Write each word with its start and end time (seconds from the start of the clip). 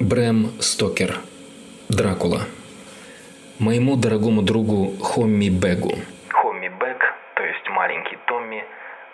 Брэм 0.00 0.52
Стокер. 0.60 1.16
Дракула. 1.88 2.42
Моему 3.58 3.96
дорогому 3.96 4.42
другу 4.42 4.92
Хомми 5.02 5.48
Бегу. 5.48 5.98
Хомми 6.30 6.68
Бэг, 6.68 7.14
то 7.34 7.42
есть 7.42 7.68
маленький 7.68 8.16
Томми, 8.28 8.64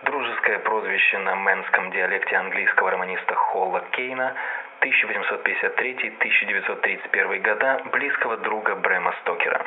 дружеское 0.05 0.59
прозвище 0.59 1.17
на 1.21 1.37
мэнском 1.37 1.91
диалекте 1.91 2.37
английского 2.37 2.91
романиста 2.91 3.35
Холла 3.35 3.83
Кейна 3.97 4.35
1853-1931 4.83 7.41
года, 7.41 7.81
близкого 7.91 8.37
друга 8.37 8.75
Брэма 8.75 9.15
Стокера. 9.23 9.65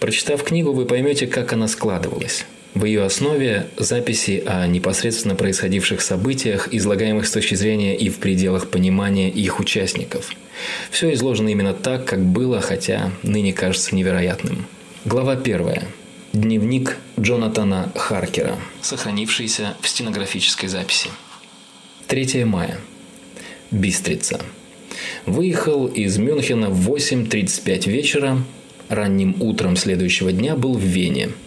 Прочитав 0.00 0.42
книгу, 0.44 0.72
вы 0.72 0.86
поймете, 0.86 1.26
как 1.26 1.52
она 1.52 1.68
складывалась. 1.68 2.46
В 2.74 2.86
ее 2.86 3.04
основе 3.04 3.68
записи 3.76 4.42
о 4.44 4.66
непосредственно 4.66 5.36
происходивших 5.36 6.00
событиях, 6.00 6.68
излагаемых 6.72 7.24
с 7.24 7.30
точки 7.30 7.54
зрения 7.54 7.96
и 7.96 8.08
в 8.08 8.18
пределах 8.18 8.68
понимания 8.68 9.30
их 9.30 9.60
участников. 9.60 10.32
Все 10.90 11.12
изложено 11.12 11.50
именно 11.50 11.72
так, 11.72 12.04
как 12.04 12.24
было, 12.24 12.60
хотя 12.60 13.12
ныне 13.22 13.52
кажется 13.52 13.94
невероятным. 13.94 14.66
Глава 15.04 15.36
первая. 15.36 15.86
Дневник 16.32 16.96
Джонатана 17.18 17.92
Харкера, 17.94 18.56
сохранившийся 18.82 19.76
в 19.80 19.86
стенографической 19.86 20.68
записи. 20.68 21.10
3 22.08 22.44
мая. 22.44 22.78
Бистрица. 23.70 24.40
Выехал 25.26 25.86
из 25.86 26.18
Мюнхена 26.18 26.70
в 26.70 26.90
8.35 26.90 27.88
вечера. 27.88 28.42
Ранним 28.88 29.36
утром 29.38 29.76
следующего 29.76 30.32
дня 30.32 30.56
был 30.56 30.74
в 30.74 30.82
Вене– 30.82 31.30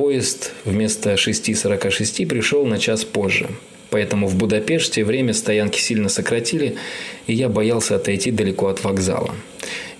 Поезд 0.00 0.52
вместо 0.64 1.12
6.46 1.12 2.26
пришел 2.26 2.64
на 2.64 2.78
час 2.78 3.04
позже. 3.04 3.50
Поэтому 3.90 4.28
в 4.28 4.34
Будапеште 4.34 5.04
время 5.04 5.34
стоянки 5.34 5.78
сильно 5.78 6.08
сократили, 6.08 6.76
и 7.26 7.34
я 7.34 7.50
боялся 7.50 7.96
отойти 7.96 8.30
далеко 8.30 8.68
от 8.68 8.82
вокзала. 8.82 9.34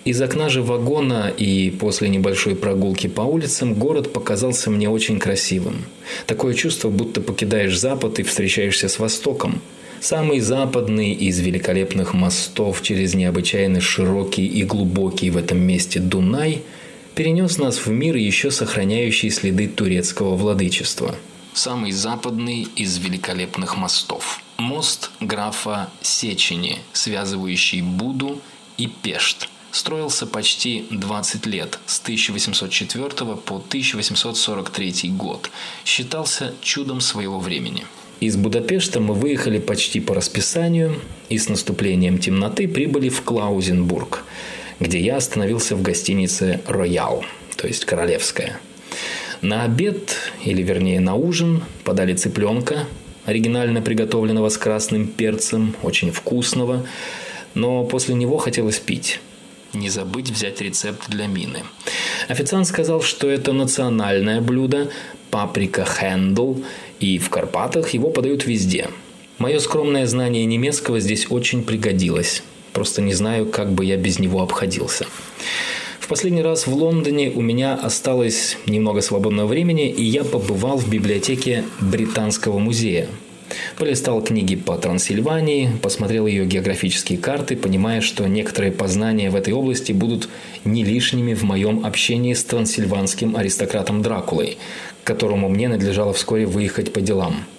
Из 0.06 0.22
окна 0.22 0.48
же 0.48 0.62
вагона 0.62 1.30
и 1.36 1.70
после 1.70 2.08
небольшой 2.08 2.56
прогулки 2.56 3.08
по 3.08 3.20
улицам 3.20 3.74
город 3.74 4.10
показался 4.10 4.70
мне 4.70 4.88
очень 4.88 5.18
красивым. 5.18 5.84
Такое 6.26 6.54
чувство, 6.54 6.88
будто 6.88 7.20
покидаешь 7.20 7.78
Запад 7.78 8.20
и 8.20 8.22
встречаешься 8.22 8.88
с 8.88 8.98
Востоком. 8.98 9.60
Самый 10.00 10.40
западный 10.40 11.12
из 11.12 11.40
великолепных 11.40 12.14
мостов 12.14 12.80
через 12.80 13.12
необычайно 13.12 13.82
широкий 13.82 14.46
и 14.46 14.64
глубокий 14.64 15.28
в 15.28 15.36
этом 15.36 15.60
месте 15.60 16.00
Дунай– 16.00 16.62
перенес 17.20 17.58
нас 17.58 17.84
в 17.84 17.90
мир, 17.90 18.16
еще 18.16 18.50
сохраняющий 18.50 19.28
следы 19.28 19.68
турецкого 19.68 20.36
владычества. 20.36 21.14
Самый 21.52 21.92
западный 21.92 22.66
из 22.76 22.96
великолепных 22.96 23.76
мостов. 23.76 24.40
Мост 24.56 25.10
графа 25.20 25.90
Сечени, 26.00 26.78
связывающий 26.94 27.82
Буду 27.82 28.40
и 28.78 28.86
Пешт– 28.86 29.50
строился 29.70 30.26
почти 30.26 30.86
20 30.90 31.44
лет, 31.44 31.78
с 31.84 32.00
1804 32.00 33.10
по 33.36 33.56
1843 33.56 35.10
год. 35.10 35.50
Считался 35.84 36.54
чудом 36.62 37.02
своего 37.02 37.38
времени. 37.38 37.84
Из 38.20 38.36
Будапешта 38.36 38.98
мы 38.98 39.12
выехали 39.12 39.58
почти 39.58 40.00
по 40.00 40.14
расписанию 40.14 40.98
и 41.28 41.36
с 41.36 41.50
наступлением 41.50 42.16
темноты 42.16 42.66
прибыли 42.66 43.10
в 43.10 43.20
Клаузенбург– 43.20 44.24
где 44.80 44.98
я 44.98 45.16
остановился 45.16 45.76
в 45.76 45.82
гостинице 45.82 46.60
«Роял», 46.66 47.24
то 47.56 47.66
есть 47.66 47.84
«Королевская». 47.84 48.58
На 49.42 49.64
обед, 49.64 50.16
или 50.44 50.62
вернее 50.62 51.00
на 51.00 51.14
ужин, 51.14 51.62
подали 51.84 52.14
цыпленка, 52.14 52.86
оригинально 53.24 53.80
приготовленного 53.82 54.48
с 54.48 54.58
красным 54.58 55.06
перцем, 55.06 55.76
очень 55.82 56.10
вкусного, 56.10 56.86
но 57.54 57.84
после 57.84 58.14
него 58.14 58.38
хотелось 58.38 58.78
пить. 58.78 59.20
Не 59.72 59.88
забыть 59.88 60.30
взять 60.30 60.60
рецепт 60.60 61.08
для 61.08 61.26
мины. 61.26 61.60
Официант 62.28 62.66
сказал, 62.66 63.02
что 63.02 63.30
это 63.30 63.52
национальное 63.52 64.40
блюдо, 64.40 64.90
паприка 65.30 65.84
хендл, 65.84 66.56
и 66.98 67.18
в 67.18 67.30
Карпатах 67.30 67.90
его 67.90 68.10
подают 68.10 68.46
везде. 68.46 68.88
Мое 69.38 69.58
скромное 69.58 70.06
знание 70.06 70.44
немецкого 70.44 71.00
здесь 71.00 71.26
очень 71.30 71.62
пригодилось. 71.62 72.42
Просто 72.72 73.02
не 73.02 73.14
знаю, 73.14 73.46
как 73.46 73.72
бы 73.72 73.84
я 73.84 73.96
без 73.96 74.18
него 74.18 74.42
обходился. 74.42 75.06
В 75.98 76.08
последний 76.08 76.42
раз 76.42 76.66
в 76.66 76.74
Лондоне 76.74 77.30
у 77.30 77.40
меня 77.40 77.74
осталось 77.74 78.56
немного 78.66 79.00
свободного 79.00 79.46
времени, 79.46 79.88
и 79.88 80.02
я 80.02 80.24
побывал 80.24 80.76
в 80.76 80.88
библиотеке 80.88 81.64
Британского 81.80 82.58
музея. 82.58 83.08
Полистал 83.76 84.22
книги 84.22 84.54
по 84.54 84.76
Трансильвании, 84.76 85.70
посмотрел 85.82 86.26
ее 86.26 86.46
географические 86.46 87.18
карты, 87.18 87.56
понимая, 87.56 88.00
что 88.00 88.26
некоторые 88.26 88.72
познания 88.72 89.30
в 89.30 89.36
этой 89.36 89.52
области 89.52 89.92
будут 89.92 90.28
не 90.64 90.84
лишними 90.84 91.34
в 91.34 91.42
моем 91.42 91.84
общении 91.84 92.34
с 92.34 92.44
трансильванским 92.44 93.36
аристократом 93.36 94.02
Дракулой, 94.02 94.58
которому 95.02 95.48
мне 95.48 95.68
надлежало 95.68 96.12
вскоре 96.12 96.46
выехать 96.46 96.92
по 96.92 97.00
делам– 97.00 97.44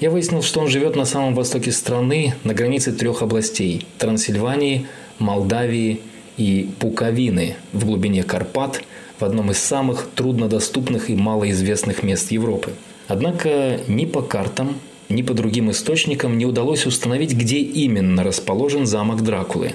я 0.00 0.10
выяснил, 0.10 0.42
что 0.42 0.60
он 0.60 0.68
живет 0.68 0.96
на 0.96 1.04
самом 1.04 1.34
востоке 1.34 1.72
страны, 1.72 2.34
на 2.44 2.54
границе 2.54 2.92
трех 2.92 3.22
областей– 3.22 3.86
Трансильвании, 3.98 4.86
Молдавии 5.18 6.00
и 6.36 6.70
Пуковины 6.78 7.56
в 7.72 7.86
глубине 7.86 8.22
Карпат, 8.22 8.82
в 9.18 9.24
одном 9.24 9.50
из 9.50 9.58
самых 9.58 10.08
труднодоступных 10.14 11.08
и 11.08 11.14
малоизвестных 11.14 12.02
мест 12.02 12.30
Европы. 12.30 12.72
Однако 13.08 13.80
ни 13.88 14.04
по 14.04 14.20
картам, 14.20 14.78
ни 15.08 15.22
по 15.22 15.32
другим 15.32 15.70
источникам 15.70 16.36
не 16.36 16.44
удалось 16.44 16.84
установить, 16.84 17.32
где 17.32 17.58
именно 17.58 18.22
расположен 18.22 18.86
замок 18.86 19.22
Дракулы. 19.22 19.74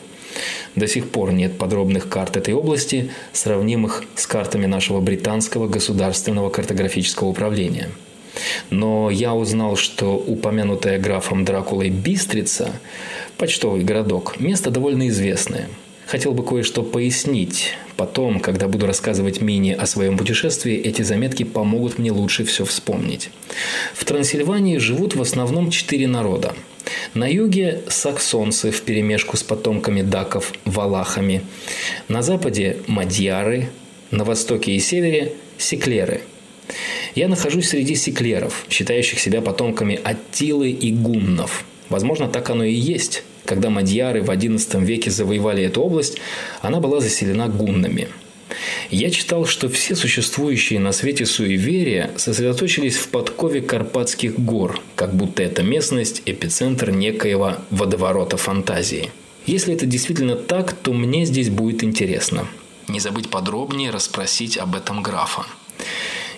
До 0.76 0.88
сих 0.88 1.10
пор 1.10 1.32
нет 1.32 1.58
подробных 1.58 2.08
карт 2.08 2.38
этой 2.38 2.54
области, 2.54 3.10
сравнимых 3.34 4.04
с 4.16 4.28
картами 4.28 4.68
нашего 4.68 5.02
британского 5.02 5.68
государственного 5.68 6.50
картографического 6.50 7.30
управления– 7.30 7.90
но 8.70 9.10
я 9.10 9.34
узнал, 9.34 9.76
что 9.76 10.16
упомянутая 10.16 11.00
графом 11.00 11.46
Дракулой 11.46 11.90
Бистрица, 11.90 12.72
почтовый 13.38 13.84
городок, 13.84 14.40
место 14.40 14.72
довольно 14.72 15.08
известное. 15.10 15.68
Хотел 16.08 16.34
бы 16.34 16.44
кое-что 16.44 16.84
пояснить. 16.84 17.76
Потом, 17.96 18.40
когда 18.40 18.68
буду 18.68 18.86
рассказывать 18.86 19.40
Мине 19.40 19.76
о 19.76 19.86
своем 19.86 20.18
путешествии, 20.18 20.76
эти 20.76 21.04
заметки 21.04 21.44
помогут 21.44 22.00
мне 22.00 22.12
лучше 22.12 22.44
все 22.44 22.66
вспомнить. 22.66 23.30
В 23.94 24.04
Трансильвании 24.04 24.78
живут 24.78 25.16
в 25.16 25.22
основном 25.22 25.70
четыре 25.70 26.08
народа. 26.08 26.54
На 27.14 27.32
юге– 27.32 27.84
саксонцы 27.88 28.72
в 28.72 28.82
перемешку 28.82 29.38
с 29.38 29.44
потомками 29.44 30.02
даков– 30.02 30.52
валахами. 30.66 31.44
На 32.08 32.22
западе– 32.22 32.78
мадьяры. 32.88 33.70
На 34.10 34.26
востоке 34.26 34.74
и 34.74 34.80
севере– 34.80 35.34
секлеры– 35.58 36.22
я 37.16 37.28
нахожусь 37.28 37.70
среди 37.70 37.96
секлеров, 37.96 38.66
считающих 38.70 39.20
себя 39.20 39.42
потомками 39.42 40.00
Аттилы 40.04 40.70
и 40.70 40.92
гуннов. 40.92 41.66
Возможно, 41.90 42.28
так 42.28 42.50
оно 42.50 42.64
и 42.64 42.74
есть. 42.74 43.24
Когда 43.46 43.70
мадьяры 43.70 44.22
в 44.22 44.30
XI 44.30 44.84
веке 44.84 45.12
завоевали 45.12 45.64
эту 45.64 45.82
область, 45.82 46.20
она 46.62 46.80
была 46.80 47.02
заселена 47.02 47.48
гуннами. 47.50 48.08
Я 48.90 49.10
читал, 49.10 49.46
что 49.46 49.70
все 49.70 49.96
существующие 49.96 50.80
на 50.80 50.92
свете 50.92 51.26
суеверия 51.26 52.12
сосредоточились 52.18 52.98
в 52.98 53.08
подкове 53.08 53.62
Карпатских 53.62 54.40
гор, 54.40 54.82
как 54.96 55.16
будто 55.16 55.44
эта 55.44 55.64
местность– 55.64 56.22
эпицентр 56.26 56.92
некоего 56.92 57.58
водоворота 57.70 58.38
фантазии. 58.38 59.10
Если 59.46 59.74
это 59.74 59.86
действительно 59.86 60.36
так, 60.36 60.74
то 60.74 60.94
мне 60.94 61.26
здесь 61.26 61.50
будет 61.50 61.84
интересно. 61.84 62.48
Не 62.88 63.00
забыть 63.00 63.30
подробнее 63.30 63.90
расспросить 63.90 64.58
об 64.58 64.76
этом 64.76 65.02
графа. 65.02 65.46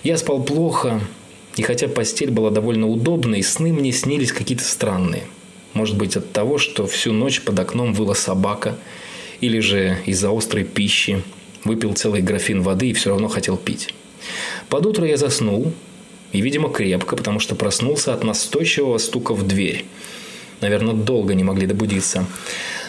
Я 0.04 0.18
спал 0.18 0.44
плохо, 0.44 1.02
и 1.56 1.62
хотя 1.62 1.88
постель 1.88 2.30
была 2.30 2.50
довольно 2.50 2.90
удобной, 2.90 3.42
сны 3.42 3.72
мне 3.72 3.94
снились 3.94 4.34
какие-то 4.34 4.66
странные. 4.66 5.24
Может 5.74 5.98
быть 5.98 6.18
от 6.18 6.32
того, 6.34 6.58
что 6.58 6.86
всю 6.88 7.14
ночь 7.14 7.42
под 7.42 7.58
окном 7.60 7.94
выла 7.94 8.14
собака, 8.14 8.76
или 9.40 9.60
же 9.60 9.98
из-за 10.06 10.36
острой 10.36 10.66
пищи. 10.66 11.24
Выпил 11.64 11.94
целый 11.94 12.22
графин 12.22 12.62
воды 12.62 12.90
и 12.90 12.94
все 12.94 13.12
равно 13.12 13.30
хотел 13.30 13.56
пить. 13.56 13.94
Под 14.68 14.86
утро 14.86 15.08
я 15.08 15.16
заснул, 15.16 15.72
и, 16.34 16.42
видимо, 16.42 16.70
крепко, 16.70 17.16
потому 17.16 17.40
что 17.40 17.56
проснулся 17.56 18.14
от 18.14 18.26
настойчивого 18.26 18.98
стука 18.98 19.34
в 19.34 19.48
дверь. 19.48 19.86
Наверное, 20.60 20.94
долго 20.94 21.34
не 21.34 21.44
могли 21.44 21.66
добудиться. 21.66 22.26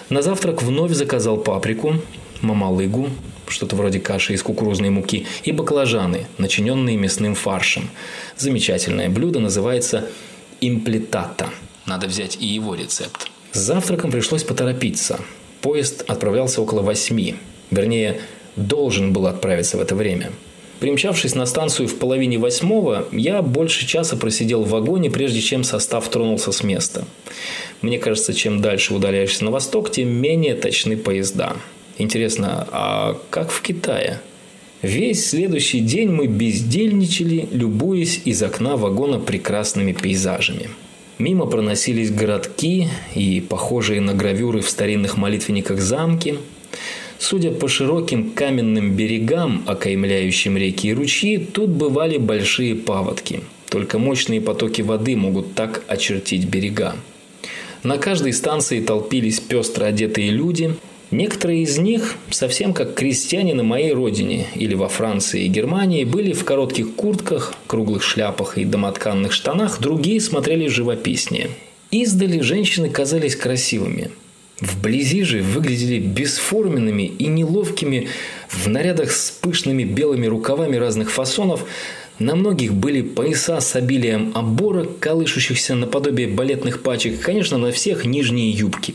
На 0.08 0.22
завтрак 0.22 0.62
вновь 0.62 0.92
заказал 0.92 1.36
паприку, 1.36 1.94
мамалыгу, 2.40 3.10
что-то 3.48 3.76
вроде 3.76 4.00
каши 4.00 4.34
из 4.34 4.42
кукурузной 4.42 4.90
муки, 4.90 5.26
и 5.42 5.52
баклажаны, 5.52 6.26
начиненные 6.38 6.96
мясным 6.96 7.34
фаршем. 7.34 7.90
Замечательное 8.36 9.08
блюдо 9.08 9.40
называется 9.40 10.08
имплетата. 10.60 11.48
Надо 11.86 12.06
взять 12.06 12.38
и 12.40 12.46
его 12.46 12.74
рецепт. 12.74 13.28
С 13.52 13.58
завтраком 13.58 14.10
пришлось 14.10 14.42
поторопиться. 14.42 15.20
Поезд 15.60 16.04
отправлялся 16.06 16.60
около 16.60 16.82
восьми. 16.82 17.36
Вернее, 17.70 18.20
должен 18.56 19.12
был 19.12 19.26
отправиться 19.26 19.76
в 19.76 19.80
это 19.80 19.94
время. 19.94 20.32
Примчавшись 20.80 21.34
на 21.34 21.46
станцию 21.46 21.88
в 21.88 21.96
половине 21.98 22.36
восьмого, 22.38 23.06
я 23.12 23.42
больше 23.42 23.86
часа 23.86 24.16
просидел 24.16 24.64
в 24.64 24.70
вагоне, 24.70 25.10
прежде 25.10 25.40
чем 25.40 25.64
состав 25.64 26.08
тронулся 26.08 26.52
с 26.52 26.62
места. 26.62 27.04
Мне 27.80 27.98
кажется, 27.98 28.34
чем 28.34 28.60
дальше 28.60 28.92
удаляешься 28.92 29.44
на 29.44 29.50
восток, 29.50 29.90
тем 29.90 30.08
менее 30.08 30.54
точны 30.54 30.96
поезда. 30.96 31.56
Интересно, 31.98 32.66
а 32.72 33.16
как 33.30 33.50
в 33.50 33.62
Китае? 33.62 34.20
Весь 34.82 35.28
следующий 35.28 35.80
день 35.80 36.10
мы 36.10 36.26
бездельничали, 36.26 37.48
любуясь 37.52 38.20
из 38.24 38.42
окна 38.42 38.76
вагона 38.76 39.18
прекрасными 39.18 39.92
пейзажами. 39.92 40.68
Мимо 41.18 41.46
проносились 41.46 42.10
городки 42.10 42.88
и 43.14 43.40
похожие 43.40 44.00
на 44.00 44.12
гравюры 44.12 44.60
в 44.60 44.68
старинных 44.68 45.16
молитвенниках 45.16 45.80
замки. 45.80 46.34
Судя 47.18 47.52
по 47.52 47.68
широким 47.68 48.32
каменным 48.32 48.96
берегам, 48.96 49.62
окаймляющим 49.66 50.56
реки 50.56 50.88
и 50.88 50.94
ручьи, 50.94 51.38
тут 51.38 51.70
бывали 51.70 52.18
большие 52.18 52.74
паводки. 52.74 53.40
Только 53.70 53.98
мощные 53.98 54.40
потоки 54.40 54.82
воды 54.82 55.16
могут 55.16 55.54
так 55.54 55.84
очертить 55.86 56.46
берега. 56.46 56.96
На 57.84 57.98
каждой 57.98 58.32
станции 58.32 58.80
толпились 58.80 59.38
пестро 59.38 59.84
одетые 59.86 60.30
люди– 60.30 60.74
Некоторые 61.10 61.62
из 61.62 61.78
них, 61.78 62.16
совсем 62.30 62.72
как 62.72 62.94
крестьяне 62.94 63.54
на 63.54 63.62
моей 63.62 63.92
родине 63.92 64.46
или 64.54 64.74
во 64.74 64.88
Франции 64.88 65.44
и 65.44 65.48
Германии, 65.48 66.04
были 66.04 66.32
в 66.32 66.44
коротких 66.44 66.94
куртках, 66.94 67.54
круглых 67.66 68.02
шляпах 68.02 68.58
и 68.58 68.64
домотканных 68.64 69.32
штанах, 69.32 69.80
другие 69.80 70.20
смотрели 70.20 70.66
живописнее. 70.66 71.50
Издали 71.90 72.40
женщины 72.40 72.90
казались 72.90 73.36
красивыми. 73.36 74.10
Вблизи 74.60 75.22
же 75.22 75.42
выглядели 75.42 75.98
бесформенными 75.98 77.02
и 77.02 77.26
неловкими 77.26 78.08
в 78.48 78.68
нарядах 78.68 79.10
с 79.12 79.30
пышными 79.30 79.84
белыми 79.84 80.26
рукавами 80.26 80.76
разных 80.76 81.10
фасонов– 81.10 81.64
на 82.20 82.36
многих 82.36 82.72
были 82.72 83.02
пояса 83.02 83.60
с 83.60 83.74
обилием 83.74 84.30
оборок, 84.36 85.00
колышущихся 85.00 85.74
наподобие 85.74 86.28
балетных 86.28 86.80
пачек, 86.80 87.20
конечно, 87.20 87.58
на 87.58 87.72
всех 87.72 88.04
нижние 88.04 88.50
юбки. 88.52 88.94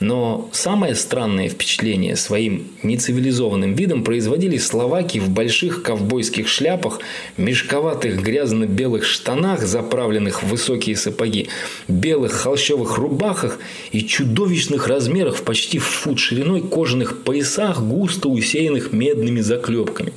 Но 0.00 0.48
самое 0.52 0.94
странное 0.94 1.48
впечатление 1.48 2.14
своим 2.14 2.68
нецивилизованным 2.84 3.74
видом 3.74 4.04
производили 4.04 4.56
словаки 4.56 5.18
в 5.18 5.28
больших 5.28 5.82
ковбойских 5.82 6.46
шляпах, 6.46 7.00
мешковатых 7.36 8.22
грязно-белых 8.22 9.04
штанах, 9.04 9.66
заправленных 9.66 10.42
в 10.42 10.48
высокие 10.48 10.94
сапоги, 10.96 11.48
белых 11.88 12.32
холщовых 12.32 12.96
рубахах 12.96 13.58
и 13.90 14.04
чудовищных 14.04 14.86
размерах 14.86 15.36
в 15.36 15.42
почти 15.42 15.78
фут 15.78 16.20
шириной 16.20 16.60
кожаных 16.60 17.22
поясах, 17.22 17.80
густо 17.82 18.28
усеянных 18.28 18.92
медными 18.92 19.40
заклепками. 19.40 20.12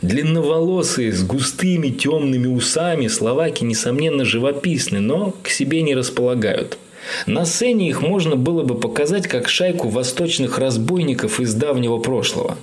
Длинноволосые, 0.00 1.12
с 1.12 1.22
густыми 1.22 1.88
темными 1.90 2.46
усами 2.46 3.08
словаки, 3.08 3.62
несомненно, 3.62 4.24
живописны, 4.24 5.00
но 5.00 5.34
к 5.42 5.50
себе 5.50 5.82
не 5.82 5.94
располагают– 5.94 6.78
на 7.26 7.44
сцене 7.44 7.88
их 7.88 8.02
можно 8.02 8.36
было 8.36 8.62
бы 8.62 8.74
показать 8.74 9.26
как 9.26 9.48
шайку 9.48 9.88
восточных 9.88 10.58
разбойников 10.58 11.40
из 11.40 11.54
давнего 11.54 11.98
прошлого. 11.98 12.56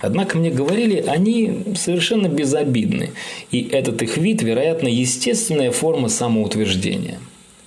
Однако 0.00 0.38
мне 0.38 0.50
говорили, 0.50 1.04
они 1.06 1.64
совершенно 1.76 2.28
безобидны, 2.28 3.10
и 3.50 3.68
этот 3.70 4.02
их 4.02 4.16
вид, 4.16 4.42
вероятно, 4.42 4.88
естественная 4.88 5.70
форма 5.70 6.08
самоутверждения. 6.08 7.18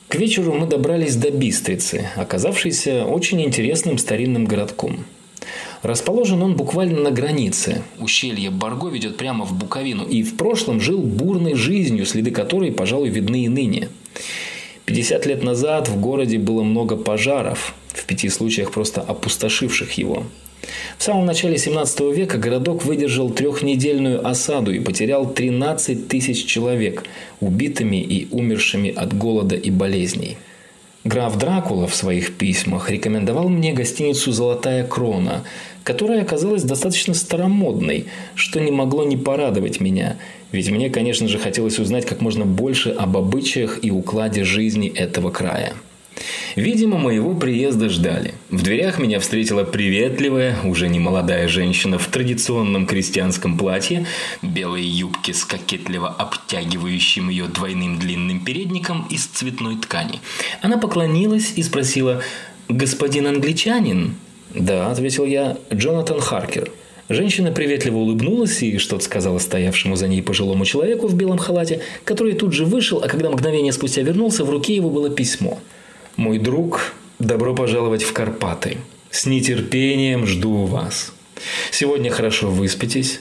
К 0.08 0.16
вечеру 0.16 0.54
мы 0.54 0.68
добрались 0.68 1.16
до 1.16 1.32
Бистрицы, 1.32 2.10
оказавшейся 2.18 3.06
очень 3.06 3.42
интересным 3.42 3.98
старинным 3.98 4.46
городком. 4.46 5.06
Расположен 5.82 6.44
он 6.44 6.56
буквально 6.56 7.00
на 7.00 7.12
границе. 7.12 7.82
Ущелье 8.00 8.52
Барго 8.52 8.90
ведет 8.90 9.18
прямо 9.18 9.46
в 9.46 9.54
Буковину, 9.54 10.06
и 10.06 10.22
в 10.22 10.38
прошлом 10.38 10.80
жил 10.80 11.00
бурной 11.00 11.56
жизнью, 11.56 12.06
следы 12.06 12.32
которой, 12.32 12.72
пожалуй, 12.72 13.10
видны 13.10 13.46
и 13.46 13.48
ныне. 13.48 13.90
50 14.92 15.26
лет 15.26 15.42
назад 15.42 15.88
в 15.88 16.02
городе 16.02 16.38
было 16.38 16.64
много 16.64 16.98
пожаров, 16.98 17.74
в 17.94 18.04
пяти 18.06 18.28
случаях 18.28 18.72
просто 18.72 19.00
опустошивших 19.00 19.94
его. 19.94 20.26
В 20.98 21.04
самом 21.04 21.26
начале 21.26 21.58
17 21.58 22.02
века 22.14 22.38
городок 22.38 22.84
выдержал 22.84 23.30
трехнедельную 23.30 24.28
осаду 24.28 24.74
и 24.74 24.82
потерял 24.82 25.26
13 25.26 26.10
тысяч 26.10 26.46
человек, 26.46 27.06
убитыми 27.40 28.02
и 28.02 28.28
умершими 28.32 28.94
от 28.94 29.18
голода 29.18 29.56
и 29.56 29.72
болезней. 29.72 30.38
Граф 31.06 31.38
Дракула 31.38 31.88
в 31.88 31.96
своих 31.96 32.36
письмах 32.36 32.92
рекомендовал 32.92 33.48
мне 33.48 33.72
гостиницу 33.72 34.34
«Золотая 34.34 34.86
крона», 34.86 35.46
которая 35.86 36.22
оказалась 36.22 36.64
достаточно 36.64 37.14
старомодной, 37.14 38.08
что 38.36 38.60
не 38.60 38.72
могло 38.72 39.06
не 39.06 39.16
порадовать 39.16 39.80
меня– 39.80 40.18
ведь 40.52 40.70
мне, 40.70 40.90
конечно 40.90 41.28
же, 41.28 41.38
хотелось 41.38 41.80
узнать 41.80 42.06
как 42.06 42.22
можно 42.22 42.46
больше 42.46 42.90
об 42.90 43.18
обычаях 43.18 43.80
и 43.82 43.92
укладе 43.92 44.44
жизни 44.44 44.90
этого 44.90 45.32
края. 45.32 45.74
Видимо, 46.56 46.98
моего 46.98 47.34
приезда 47.34 47.90
ждали. 47.90 48.34
В 48.50 48.62
дверях 48.62 49.00
меня 49.00 49.20
встретила 49.20 49.64
приветливая, 49.64 50.58
уже 50.64 50.90
не 50.90 51.00
молодая 51.00 51.48
женщина 51.48 51.98
в 51.98 52.08
традиционном 52.08 52.86
крестьянском 52.86 53.58
платье, 53.58 54.06
белой 54.42 54.84
юбке 54.84 55.34
с 55.34 55.46
кокетливо 55.46 56.10
обтягивающим 56.10 57.30
ее 57.30 57.46
двойным 57.46 57.98
длинным 57.98 58.44
передником 58.44 59.08
из 59.10 59.26
цветной 59.26 59.78
ткани. 59.78 60.20
Она 60.62 60.78
поклонилась 60.78 61.54
и 61.56 61.64
спросила 61.64 62.22
«Господин 62.68 63.28
англичанин?» 63.28 64.16
«Да»,— 64.54 64.92
ответил 64.92 65.26
я,— 65.26 65.58
«Джонатан 65.74 66.20
Харкер». 66.20 66.70
Женщина 67.14 67.52
приветливо 67.52 67.98
улыбнулась 67.98 68.64
и 68.64 68.78
что-то 68.78 69.04
сказала 69.04 69.38
стоявшему 69.38 69.98
за 69.98 70.08
ней 70.08 70.22
пожилому 70.22 70.64
человеку 70.64 71.08
в 71.08 71.16
белом 71.16 71.38
халате, 71.38 71.82
который 72.06 72.34
тут 72.36 72.54
же 72.54 72.64
вышел, 72.64 73.02
а 73.04 73.10
когда 73.10 73.30
мгновение 73.30 73.74
спустя 73.74 74.02
вернулся, 74.02 74.46
в 74.46 74.50
руке 74.50 74.76
его 74.78 74.90
было 74.90 75.10
письмо. 75.10 75.60
«Мой 76.16 76.40
друг, 76.40 76.94
добро 77.20 77.54
пожаловать 77.54 78.04
в 78.04 78.14
Карпаты. 78.14 78.78
С 79.10 79.26
нетерпением 79.26 80.26
жду 80.26 80.64
вас. 80.64 81.14
Сегодня 81.70 82.10
хорошо 82.12 82.50
выспитесь. 82.50 83.20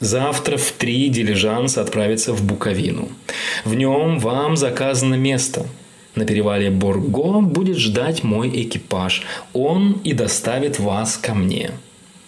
Завтра 0.00 0.56
в 0.56 0.72
три 0.72 1.10
дилижанс 1.10 1.76
отправится 1.76 2.32
в 2.32 2.42
Буковину. 2.42 3.10
В 3.66 3.74
нем 3.74 4.18
вам 4.18 4.56
заказано 4.56 5.14
место. 5.14 5.66
На 6.14 6.24
перевале 6.24 6.70
Борго 6.70 7.42
будет 7.42 7.76
ждать 7.76 8.22
мой 8.22 8.48
экипаж. 8.48 9.24
Он 9.52 10.00
и 10.04 10.14
доставит 10.14 10.78
вас 10.78 11.18
ко 11.18 11.34
мне. 11.34 11.72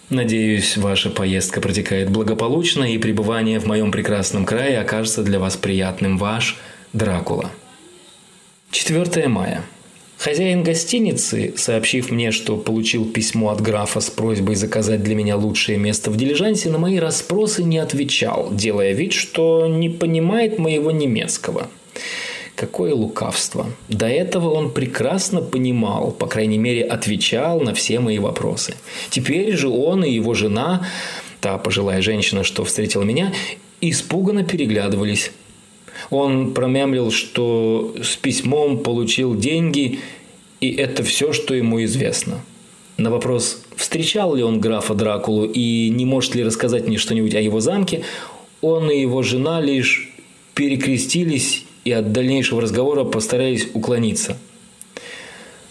Надеюсь, 0.09 0.75
ваша 0.75 1.11
поездка 1.11 1.61
протекает 1.61 2.09
благополучно 2.09 2.83
и 2.83 2.97
пребывание 2.97 3.59
в 3.59 3.67
моем 3.67 3.91
прекрасном 3.91 4.43
крае 4.43 4.79
окажется 4.79 5.21
для 5.23 5.39
вас 5.39 5.55
приятным. 5.55 6.17
Ваш 6.17 6.57
Дракула. 6.93 7.51
4 8.71 9.27
мая. 9.27 9.63
Хозяин 10.17 10.63
гостиницы, 10.63 11.53
сообщив 11.55 12.09
мне, 12.09 12.31
что 12.31 12.57
получил 12.57 13.05
письмо 13.05 13.51
от 13.51 13.61
графа 13.61 14.01
с 14.01 14.09
просьбой 14.09 14.55
заказать 14.55 15.03
для 15.03 15.13
меня 15.15 15.37
лучшее 15.37 15.77
место 15.77 16.09
в 16.09 16.17
дилижансе, 16.17 16.69
на 16.69 16.79
мои 16.79 16.97
расспросы 16.97 17.63
не 17.63 17.77
отвечал, 17.77 18.49
делая 18.51 18.93
вид, 18.93 19.13
что 19.13 19.67
не 19.67 19.89
понимает 19.89 20.57
моего 20.57 20.89
немецкого. 20.91 21.69
Какое 22.59 22.93
лукавство. 22.93 23.67
До 23.87 24.05
этого 24.05 24.49
он 24.49 24.71
прекрасно 24.71 25.39
понимал, 25.41 26.11
по 26.11 26.27
крайней 26.27 26.57
мере, 26.57 26.83
отвечал 26.83 27.61
на 27.61 27.73
все 27.73 28.01
мои 28.01 28.19
вопросы. 28.19 28.75
Теперь 29.09 29.55
же 29.55 29.69
он 29.69 30.03
и 30.03 30.11
его 30.11 30.33
жена, 30.33 30.85
та 31.39 31.57
пожилая 31.57 32.01
женщина, 32.01 32.43
что 32.43 32.65
встретила 32.65 33.03
меня, 33.03 33.31
испуганно 33.79 34.43
переглядывались. 34.43 35.31
Он 36.09 36.53
промямлил, 36.53 37.11
что 37.11 37.95
с 38.03 38.17
письмом 38.17 38.79
получил 38.79 39.37
деньги, 39.37 39.99
и 40.59 40.69
это 40.69 41.01
все, 41.05 41.31
что 41.31 41.53
ему 41.53 41.81
известно. 41.85 42.41
На 42.97 43.09
вопрос, 43.09 43.63
встречал 43.77 44.35
ли 44.35 44.43
он 44.43 44.59
графа 44.59 44.95
Дракулу 44.95 45.45
и 45.45 45.87
не 45.87 46.03
может 46.03 46.35
ли 46.35 46.43
рассказать 46.43 46.89
мне 46.89 46.97
что-нибудь 46.97 47.35
о 47.35 47.39
его 47.39 47.61
замке, 47.61 48.01
он 48.59 48.91
и 48.91 48.99
его 48.99 49.23
жена 49.23 49.61
лишь 49.61 50.13
перекрестились 50.55 51.63
и 51.89 51.91
от 51.91 52.11
дальнейшего 52.11 52.61
разговора 52.61 53.03
постарались 53.03 53.67
уклониться. 53.73 54.37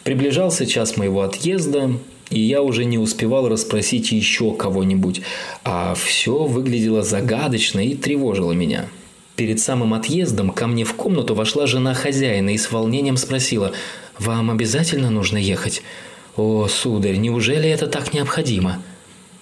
Приближался 0.02 0.66
час 0.66 0.96
моего 0.96 1.22
отъезда, 1.22 1.92
и 2.30 2.40
я 2.40 2.62
уже 2.62 2.84
не 2.84 2.98
успевал 2.98 3.48
расспросить 3.48 4.10
еще 4.10 4.52
кого-нибудь, 4.54 5.22
а 5.64 5.94
все 5.94 6.44
выглядело 6.44 7.02
загадочно 7.02 7.80
и 7.80 7.94
тревожило 7.94 8.52
меня. 8.52 8.88
Перед 9.36 9.60
самым 9.60 9.94
отъездом 9.94 10.50
ко 10.50 10.66
мне 10.66 10.84
в 10.84 10.94
комнату 10.94 11.34
вошла 11.34 11.66
жена 11.66 11.94
хозяина 11.94 12.50
и 12.50 12.58
с 12.58 12.72
волнением 12.72 13.16
спросила 13.16 13.72
«Вам 14.18 14.50
обязательно 14.50 15.10
нужно 15.10 15.36
ехать?» 15.38 15.82
«О, 16.36 16.66
сударь, 16.68 17.16
неужели 17.16 17.68
это 17.68 17.86
так 17.86 18.12
необходимо?» 18.12 18.82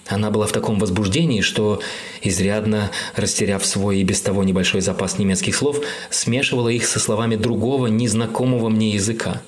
Она 0.07 0.31
была 0.31 0.47
в 0.47 0.51
таком 0.51 0.79
возбуждении, 0.79 1.41
что, 1.41 1.81
изрядно 2.21 2.91
растеряв 3.15 3.65
свой 3.65 3.99
и 3.99 4.03
без 4.03 4.21
того 4.21 4.43
небольшой 4.43 4.81
запас 4.81 5.17
немецких 5.17 5.55
слов, 5.55 5.81
смешивала 6.09 6.69
их 6.69 6.85
со 6.85 6.99
словами 6.99 7.35
другого, 7.35 7.87
незнакомого 7.87 8.69
мне 8.69 8.91
языка. 8.91 9.41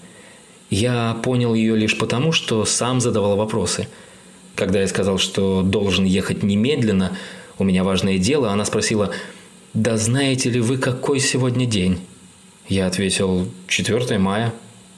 Я 0.69 1.17
понял 1.23 1.53
ее 1.53 1.75
лишь 1.75 1.97
потому, 1.97 2.31
что 2.31 2.65
сам 2.65 2.99
задавал 2.99 3.37
вопросы. 3.37 3.87
Когда 4.55 4.81
я 4.81 4.87
сказал, 4.87 5.17
что 5.17 5.61
должен 5.63 6.03
ехать 6.03 6.43
немедленно, 6.43 7.17
у 7.57 7.63
меня 7.63 7.83
важное 7.83 8.17
дело, 8.17 8.51
она 8.51 8.65
спросила, 8.65 9.11
«Да 9.73 9.97
знаете 9.97 10.49
ли 10.49 10.59
вы, 10.59 10.77
какой 10.77 11.19
сегодня 11.19 11.65
день?» 11.65 11.99
Я 12.67 12.87
ответил, 12.87 13.47
«4 13.67 14.17
мая». 14.17 14.53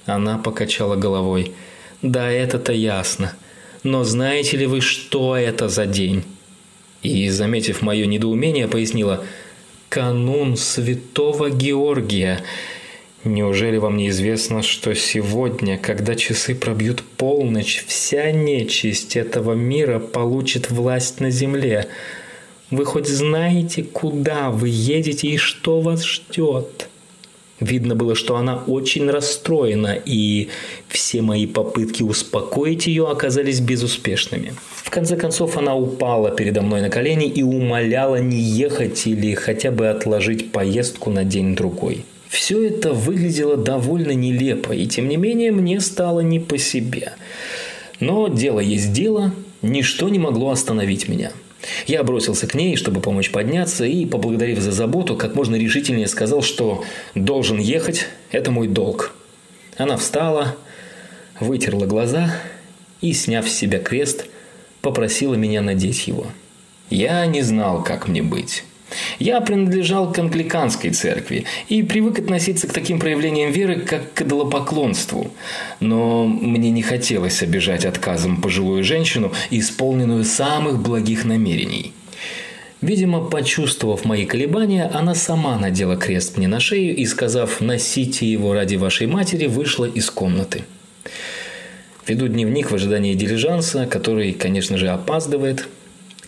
Она 0.05 0.37
покачала 0.39 0.95
головой, 0.95 1.53
«Да, 2.01 2.29
это-то 2.29 2.73
ясно. 2.73 3.33
Но 3.83 4.03
знаете 4.03 4.57
ли 4.57 4.65
вы, 4.67 4.81
что 4.81 5.35
это 5.35 5.67
за 5.67 5.85
день?» 5.85 6.23
И, 7.01 7.29
заметив 7.29 7.81
мое 7.81 8.05
недоумение, 8.05 8.67
пояснила, 8.67 9.23
«Канун 9.89 10.55
святого 10.55 11.49
Георгия. 11.49 12.43
Неужели 13.23 13.77
вам 13.77 13.97
не 13.97 14.09
известно, 14.09 14.61
что 14.61 14.93
сегодня, 14.93 15.77
когда 15.77 16.15
часы 16.15 16.55
пробьют 16.55 17.03
полночь, 17.17 17.83
вся 17.87 18.31
нечисть 18.31 19.17
этого 19.17 19.53
мира 19.53 19.99
получит 19.99 20.69
власть 20.69 21.19
на 21.19 21.31
земле? 21.31 21.87
Вы 22.69 22.85
хоть 22.85 23.07
знаете, 23.07 23.83
куда 23.83 24.51
вы 24.51 24.69
едете 24.69 25.27
и 25.27 25.37
что 25.37 25.81
вас 25.81 26.05
ждет?» 26.05 26.90
Видно 27.61 27.95
было, 27.95 28.15
что 28.15 28.37
она 28.37 28.57
очень 28.65 29.07
расстроена, 29.09 29.95
и 30.03 30.49
все 30.87 31.21
мои 31.21 31.45
попытки 31.45 32.01
успокоить 32.01 32.87
ее 32.87 33.07
оказались 33.07 33.59
безуспешными. 33.59 34.55
В 34.83 34.89
конце 34.89 35.15
концов, 35.15 35.57
она 35.57 35.75
упала 35.75 36.31
передо 36.31 36.63
мной 36.63 36.81
на 36.81 36.89
колени 36.89 37.27
и 37.27 37.43
умоляла 37.43 38.15
не 38.15 38.39
ехать 38.39 39.05
или 39.05 39.35
хотя 39.35 39.69
бы 39.69 39.89
отложить 39.89 40.51
поездку 40.51 41.11
на 41.11 41.23
день-другой. 41.23 42.03
Все 42.27 42.67
это 42.67 42.93
выглядело 42.93 43.57
довольно 43.57 44.11
нелепо, 44.11 44.71
и 44.71 44.87
тем 44.87 45.07
не 45.07 45.17
менее 45.17 45.51
мне 45.51 45.81
стало 45.81 46.21
не 46.21 46.39
по 46.39 46.57
себе. 46.57 47.13
Но 47.99 48.27
дело 48.27 48.59
есть 48.59 48.91
дело, 48.91 49.33
ничто 49.61 50.09
не 50.09 50.17
могло 50.17 50.49
остановить 50.49 51.07
меня. 51.07 51.31
Я 51.87 52.03
бросился 52.03 52.47
к 52.47 52.53
ней, 52.53 52.75
чтобы 52.75 53.01
помочь 53.01 53.31
подняться, 53.31 53.85
и, 53.85 54.05
поблагодарив 54.05 54.59
за 54.59 54.71
заботу, 54.71 55.15
как 55.15 55.35
можно 55.35 55.55
решительнее 55.55 56.07
сказал, 56.07 56.41
что 56.41 56.83
должен 57.15 57.59
ехать, 57.59 58.07
это 58.31 58.51
мой 58.51 58.67
долг. 58.67 59.13
Она 59.77 59.97
встала, 59.97 60.55
вытерла 61.39 61.85
глаза 61.85 62.35
и, 63.01 63.13
сняв 63.13 63.47
с 63.47 63.53
себя 63.53 63.79
крест, 63.79 64.25
попросила 64.81 65.35
меня 65.35 65.61
надеть 65.61 66.07
его. 66.07 66.27
Я 66.89 67.25
не 67.25 67.41
знал, 67.41 67.83
как 67.83 68.07
мне 68.07 68.21
быть. 68.21 68.63
Я 69.19 69.41
принадлежал 69.41 70.11
к 70.11 70.19
англиканской 70.19 70.91
церкви 70.91 71.45
и 71.69 71.83
привык 71.83 72.19
относиться 72.19 72.67
к 72.67 72.73
таким 72.73 72.99
проявлениям 72.99 73.51
веры, 73.51 73.81
как 73.81 74.13
к 74.13 74.21
идолопоклонству. 74.21 75.31
Но 75.79 76.25
мне 76.25 76.71
не 76.71 76.81
хотелось 76.81 77.41
обижать 77.41 77.85
отказом 77.85 78.41
пожилую 78.41 78.83
женщину, 78.83 79.31
исполненную 79.49 80.23
самых 80.23 80.81
благих 80.81 81.25
намерений. 81.25 81.93
Видимо, 82.81 83.21
почувствовав 83.21 84.05
мои 84.05 84.25
колебания, 84.25 84.89
она 84.91 85.13
сама 85.13 85.57
надела 85.57 85.97
крест 85.97 86.37
мне 86.37 86.47
на 86.47 86.59
шею 86.59 86.95
и, 86.95 87.05
сказав 87.05 87.61
«носите 87.61 88.25
его 88.25 88.53
ради 88.53 88.75
вашей 88.75 89.05
матери», 89.05 89.45
вышла 89.45 89.85
из 89.85 90.09
комнаты. 90.09 90.63
Веду 92.07 92.27
дневник 92.27 92.71
в 92.71 92.75
ожидании 92.75 93.13
дилижанса, 93.13 93.85
который, 93.85 94.33
конечно 94.33 94.77
же, 94.77 94.89
опаздывает. 94.89 95.67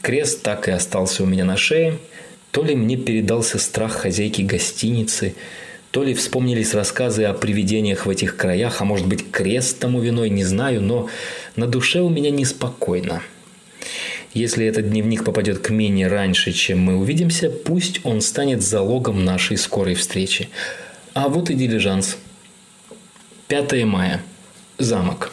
Крест 0.04 0.44
так 0.44 0.68
и 0.68 0.72
остался 0.72 1.24
у 1.24 1.26
меня 1.26 1.44
на 1.44 1.58
шее– 1.58 1.98
то 2.54 2.64
ли 2.64 2.76
мне 2.76 2.98
передался 2.98 3.58
страх 3.58 3.94
хозяйки 3.94 4.44
гостиницы, 4.44 5.34
то 5.90 6.04
ли 6.04 6.14
вспомнились 6.14 6.76
рассказы 6.76 7.24
о 7.24 7.34
привидениях 7.34 8.06
в 8.06 8.10
этих 8.12 8.38
краях, 8.38 8.80
а 8.80 8.86
может 8.86 9.08
быть 9.08 9.32
крест 9.32 9.80
тому 9.80 10.00
виной, 10.00 10.30
не 10.30 10.44
знаю, 10.44 10.80
но 10.80 11.10
на 11.56 11.66
душе 11.66 12.02
у 12.02 12.10
меня 12.10 12.30
неспокойно. 12.30 13.24
Если 14.36 14.68
этот 14.68 14.88
дневник 14.88 15.24
попадет 15.24 15.60
к 15.60 15.72
Мине 15.72 16.08
раньше, 16.08 16.52
чем 16.52 16.80
мы 16.80 16.96
увидимся, 16.96 17.50
пусть 17.50 18.02
он 18.04 18.22
станет 18.22 18.62
залогом 18.62 19.26
нашей 19.26 19.58
скорой 19.58 19.96
встречи. 19.96 20.50
А 21.16 21.30
вот 21.30 21.50
и 21.50 21.56
дилижанс. 21.56 22.18
5 23.48 23.84
мая. 23.86 24.22
Замок. 24.78 25.32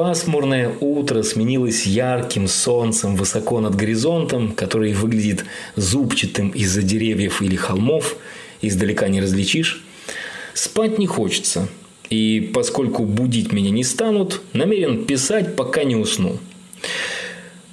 Пасмурное 0.00 0.72
утро 0.80 1.22
сменилось 1.22 1.84
ярким 1.84 2.48
солнцем 2.48 3.16
высоко 3.16 3.60
над 3.60 3.74
горизонтом, 3.74 4.52
который 4.52 4.94
выглядит 4.94 5.44
зубчатым 5.76 6.48
из-за 6.48 6.80
деревьев 6.80 7.42
или 7.42 7.54
холмов, 7.54 8.16
издалека 8.62 9.08
не 9.08 9.20
различишь. 9.20 9.84
Спать 10.54 10.98
не 10.98 11.06
хочется, 11.06 11.68
и 12.08 12.50
поскольку 12.54 13.04
будить 13.04 13.52
меня 13.52 13.68
не 13.68 13.84
станут, 13.84 14.40
намерен 14.54 15.04
писать, 15.04 15.54
пока 15.54 15.84
не 15.84 15.96
усну 15.96 16.38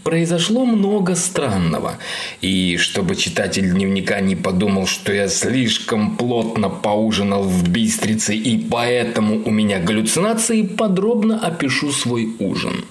произошло 0.07 0.65
много 0.65 1.15
странного. 1.15 1.97
И 2.39 2.77
чтобы 2.77 3.17
читатель 3.17 3.69
дневника 3.69 4.21
не 4.21 4.37
подумал, 4.37 4.87
что 4.87 5.11
я 5.11 5.27
слишком 5.27 6.15
плотно 6.15 6.69
поужинал 6.69 7.43
в 7.43 7.67
Бистрице 7.67 8.33
и 8.33 8.57
поэтому 8.57 9.41
у 9.43 9.51
меня 9.51 9.79
галлюцинации, 9.79 10.61
подробно 10.61 11.45
опишу 11.45 11.91
свой 11.91 12.29
ужин. 12.39 12.85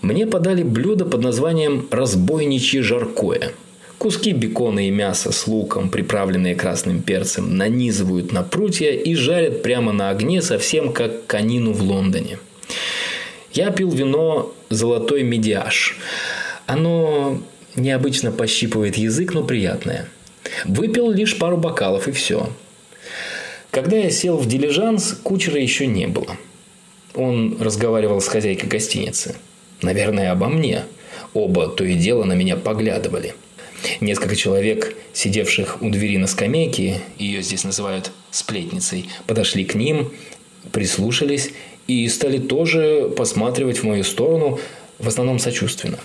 Мне 0.00 0.28
подали 0.28 0.62
блюдо 0.62 1.06
под 1.06 1.24
названием 1.24 1.88
«разбойничье 1.90 2.82
жаркое». 2.82 3.50
Куски 3.98 4.30
бекона 4.30 4.86
и 4.86 4.90
мяса 4.90 5.32
с 5.32 5.48
луком, 5.48 5.90
приправленные 5.90 6.54
красным 6.54 7.02
перцем, 7.02 7.56
нанизывают 7.56 8.30
на 8.30 8.44
прутья 8.44 8.92
и 8.92 9.16
жарят 9.16 9.64
прямо 9.64 9.90
на 9.90 10.10
огне, 10.10 10.40
совсем 10.40 10.92
как 10.92 11.26
конину 11.26 11.72
в 11.72 11.82
Лондоне– 11.82 12.38
я 13.52 13.70
пил 13.70 13.90
вино 13.90 14.54
«Золотой 14.68 15.22
медиаж». 15.22 15.96
Оно 16.66 17.40
необычно 17.74 18.30
пощипывает 18.30 18.96
язык, 18.96 19.34
но 19.34 19.42
приятное. 19.42 20.08
Выпил 20.64 21.10
лишь 21.10 21.38
пару 21.38 21.56
бокалов 21.56 22.08
и 22.08 22.12
все. 22.12 22.50
Когда 23.70 23.96
я 23.96 24.10
сел 24.10 24.36
в 24.36 24.46
дилижанс, 24.46 25.18
кучера 25.22 25.60
еще 25.60 25.86
не 25.86 26.06
было. 26.06 26.36
Он 27.14 27.56
разговаривал 27.60 28.20
с 28.20 28.28
хозяйкой 28.28 28.68
гостиницы. 28.68 29.36
Наверное, 29.82 30.32
обо 30.32 30.48
мне. 30.48 30.84
Оба 31.34 31.68
то 31.68 31.84
и 31.84 31.94
дело 31.94 32.24
на 32.24 32.34
меня 32.34 32.56
поглядывали. 32.56 33.34
Несколько 34.00 34.36
человек, 34.36 34.94
сидевших 35.12 35.80
у 35.82 35.90
двери 35.90 36.18
на 36.18 36.26
скамейке, 36.26 37.00
ее 37.18 37.42
здесь 37.42 37.64
называют 37.64 38.12
сплетницей, 38.30 39.08
подошли 39.26 39.64
к 39.64 39.74
ним, 39.74 40.12
прислушались 40.72 41.50
и 41.90 42.08
стали 42.08 42.38
тоже 42.38 43.12
посматривать 43.16 43.78
в 43.78 43.84
мою 43.84 44.04
сторону, 44.04 44.60
в 45.00 45.08
основном 45.08 45.40
сочувственно. 45.40 45.98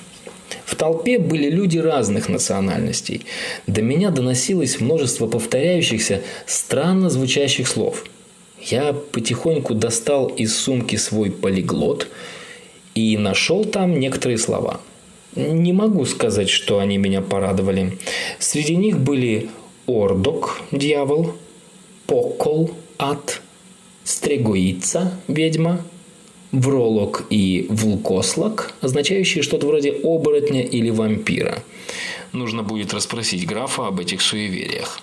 В 0.66 0.76
толпе 0.76 1.20
были 1.20 1.48
люди 1.48 1.78
разных 1.78 2.28
национальностей. 2.28 3.26
До 3.68 3.84
меня 3.84 4.10
доносилось 4.10 4.80
множество 4.80 5.28
повторяющихся, 5.28 6.22
странно 6.48 7.12
звучащих 7.12 7.68
слов. 7.68 8.04
Я 8.60 8.94
потихоньку 8.94 9.76
достал 9.76 10.26
из 10.26 10.58
сумки 10.58 10.96
свой 10.96 11.30
полиглот 11.30 12.08
и 12.96 13.16
нашел 13.16 13.64
там 13.64 14.00
некоторые 14.00 14.40
слова. 14.40 14.82
Не 15.36 15.72
могу 15.72 16.06
сказать, 16.06 16.50
что 16.50 16.80
они 16.80 16.98
меня 16.98 17.22
порадовали. 17.22 18.00
Среди 18.40 18.76
них 18.76 18.98
были 18.98 19.52
«ордок»– 19.86 20.62
дьявол, 20.72 21.34
«покол»– 22.08 22.72
ад, 22.98 23.42
стрегуица– 24.06 25.20
ведьма, 25.28 25.84
вролог 26.54 27.26
и 27.30 27.66
вулкослак, 27.70 28.74
означающие 28.80 29.44
что-то 29.44 29.68
вроде 29.68 29.92
оборотня 29.92 30.62
или 30.62 30.90
вампира. 30.90 31.64
Нужно 32.32 32.64
будет 32.64 32.94
расспросить 32.94 33.46
графа 33.46 33.88
об 33.88 34.00
этих 34.00 34.22
суевериях. 34.22 35.02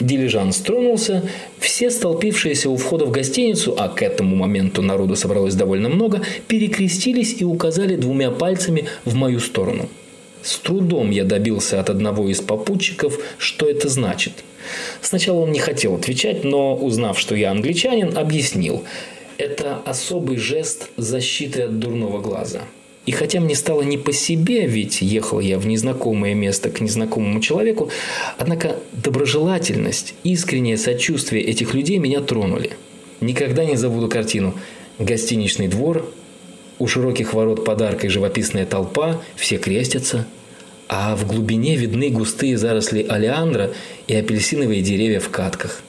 Дилижанс 0.00 0.58
тронулся, 0.58 1.28
все 1.58 1.90
столпившиеся 1.90 2.68
у 2.68 2.76
входа 2.76 3.06
в 3.06 3.10
гостиницу, 3.10 3.74
а 3.78 3.88
к 3.88 4.02
этому 4.02 4.36
моменту 4.36 4.82
народу 4.82 5.16
собралось 5.16 5.54
довольно 5.54 5.88
много, 5.88 6.22
перекрестились 6.46 7.40
и 7.40 7.44
указали 7.44 7.96
двумя 7.96 8.30
пальцами 8.30 8.86
в 9.04 9.14
мою 9.14 9.40
сторону. 9.40 9.88
С 10.42 10.58
трудом 10.58 11.10
я 11.10 11.24
добился 11.24 11.80
от 11.80 11.90
одного 11.90 12.28
из 12.28 12.40
попутчиков, 12.40 13.18
что 13.38 13.68
это 13.68 13.88
значит– 13.88 14.32
Сначала 15.00 15.40
он 15.40 15.52
не 15.52 15.58
хотел 15.58 15.94
отвечать, 15.94 16.44
но, 16.44 16.74
узнав, 16.74 17.18
что 17.18 17.34
я 17.34 17.50
англичанин, 17.50 18.16
объяснил. 18.16 18.84
Это 19.38 19.80
особый 19.84 20.36
жест 20.36 20.90
защиты 20.96 21.62
от 21.62 21.78
дурного 21.78 22.20
глаза. 22.20 22.62
И 23.04 23.10
хотя 23.10 23.40
мне 23.40 23.56
стало 23.56 23.82
не 23.82 23.98
по 23.98 24.12
себе, 24.12 24.66
ведь 24.66 25.02
ехал 25.02 25.40
я 25.40 25.58
в 25.58 25.66
незнакомое 25.66 26.34
место 26.34 26.70
к 26.70 26.80
незнакомому 26.80 27.40
человеку, 27.40 27.90
однако 28.38 28.76
доброжелательность, 28.92 30.14
искреннее 30.22 30.76
сочувствие 30.76 31.42
этих 31.42 31.74
людей 31.74 31.98
меня 31.98 32.20
тронули. 32.20 32.72
Никогда 33.20 33.64
не 33.64 33.76
забуду 33.76 34.08
картину. 34.08 34.54
Гостиничный 35.00 35.66
двор, 35.66 36.12
у 36.82 36.86
широких 36.88 37.32
ворот 37.34 37.64
подарка 37.64 38.06
и 38.06 38.10
живописная 38.10 38.66
толпа, 38.66 39.20
все 39.36 39.58
крестятся– 39.58 40.26
а 40.94 41.16
в 41.16 41.26
глубине 41.26 41.76
видны 41.76 42.10
густые 42.10 42.58
заросли 42.58 43.06
алиандра 43.08 43.72
и 44.08 44.14
апельсиновые 44.14 44.82
деревья 44.82 45.20
в 45.20 45.30
катках. 45.30 45.80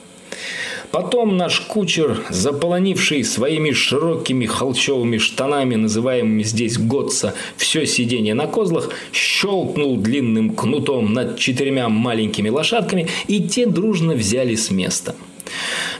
Потом 0.92 1.36
наш 1.36 1.60
кучер, 1.60 2.22
заполонивший 2.30 3.22
своими 3.22 3.72
широкими 3.72 4.46
холчевыми 4.46 5.18
штанами, 5.18 5.74
называемыми 5.74 6.42
здесь 6.42 6.78
Готса, 6.78 7.34
все 7.58 7.84
сиденье 7.84 8.32
на 8.32 8.46
козлах, 8.46 8.88
щелкнул 9.12 9.98
длинным 9.98 10.54
кнутом 10.54 11.12
над 11.12 11.38
четырьмя 11.38 11.90
маленькими 11.90 12.48
лошадками, 12.48 13.08
и 13.28 13.42
те 13.42 13.66
дружно 13.66 14.14
взяли 14.14 14.54
с 14.54 14.70
места. 14.70 15.14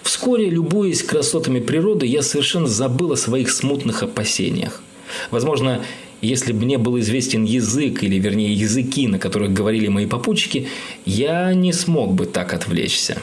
Вскоре, 0.03 0.51
любуясь 0.51 1.03
красотами 1.03 1.61
природы, 1.61 2.07
я 2.07 2.23
совершенно 2.23 2.67
забыл 2.67 3.13
о 3.13 3.17
своих 3.17 3.51
смутных 3.51 4.03
опасениях. 4.03 4.83
Возможно, 5.31 5.83
если 6.21 6.53
бы 6.53 6.65
мне 6.65 6.79
был 6.79 6.99
известен 7.01 7.45
язык, 7.45 8.03
или 8.03 8.19
вернее 8.19 8.53
языки, 8.53 9.07
на 9.07 9.19
которых 9.19 9.53
говорили 9.53 9.89
мои 9.89 10.07
попутчики, 10.07 10.69
я 11.05 11.53
не 11.55 11.73
смог 11.73 12.15
бы 12.15 12.27
так 12.27 12.55
отвлечься. 12.55 13.19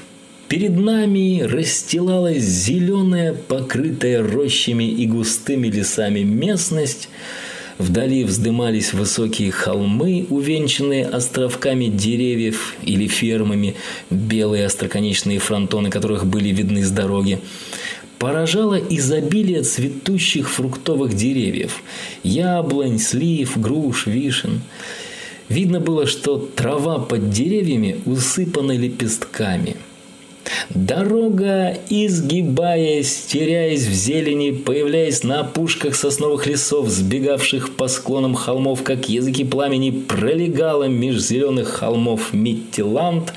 Перед 0.48 0.78
нами 0.78 1.42
расстилалась 1.42 2.44
зеленая, 2.44 3.34
покрытая 3.34 4.22
рощами 4.22 4.84
и 4.84 5.08
густыми 5.08 5.68
лесами 5.68 6.20
местность. 6.20 7.08
Вдали 7.78 8.24
вздымались 8.24 8.94
высокие 8.94 9.52
холмы, 9.52 10.26
увенчанные 10.30 11.06
островками 11.06 11.86
деревьев 11.86 12.76
или 12.84 13.08
фермами, 13.08 13.76
белые 14.10 14.66
остроконечные 14.66 15.40
фронтоны 15.40 15.90
которых 15.90 16.26
были 16.26 16.50
видны 16.50 16.84
с 16.84 16.92
дороги. 16.92 17.40
Поражало 18.20 18.76
изобилие 18.76 19.64
цветущих 19.64 20.50
фруктовых 20.50 21.16
деревьев– 21.16 21.82
яблонь, 22.24 23.00
слив, 23.00 23.58
груш, 23.60 24.06
вишен. 24.06 24.62
Видно 25.50 25.80
было, 25.80 26.06
что 26.06 26.38
трава 26.38 27.00
под 27.00 27.32
деревьями 27.32 28.00
усыпана 28.06 28.74
лепестками– 28.74 29.76
Дорога, 30.70 31.78
изгибаясь, 31.90 33.26
теряясь 33.26 33.86
в 33.86 33.94
зелени, 33.94 34.52
появляясь 34.52 35.24
на 35.24 35.42
опушках 35.42 35.96
сосновых 35.96 36.48
лесов, 36.48 36.88
сбегавших 36.90 37.76
по 37.76 37.88
склонам 37.88 38.36
холмов, 38.36 38.84
как 38.84 39.10
языки 39.10 39.44
пламени, 39.44 39.92
пролегала 39.92 40.86
меж 40.86 41.18
зеленых 41.20 41.70
холмов 41.70 42.34
Миттиланд, 42.34 43.34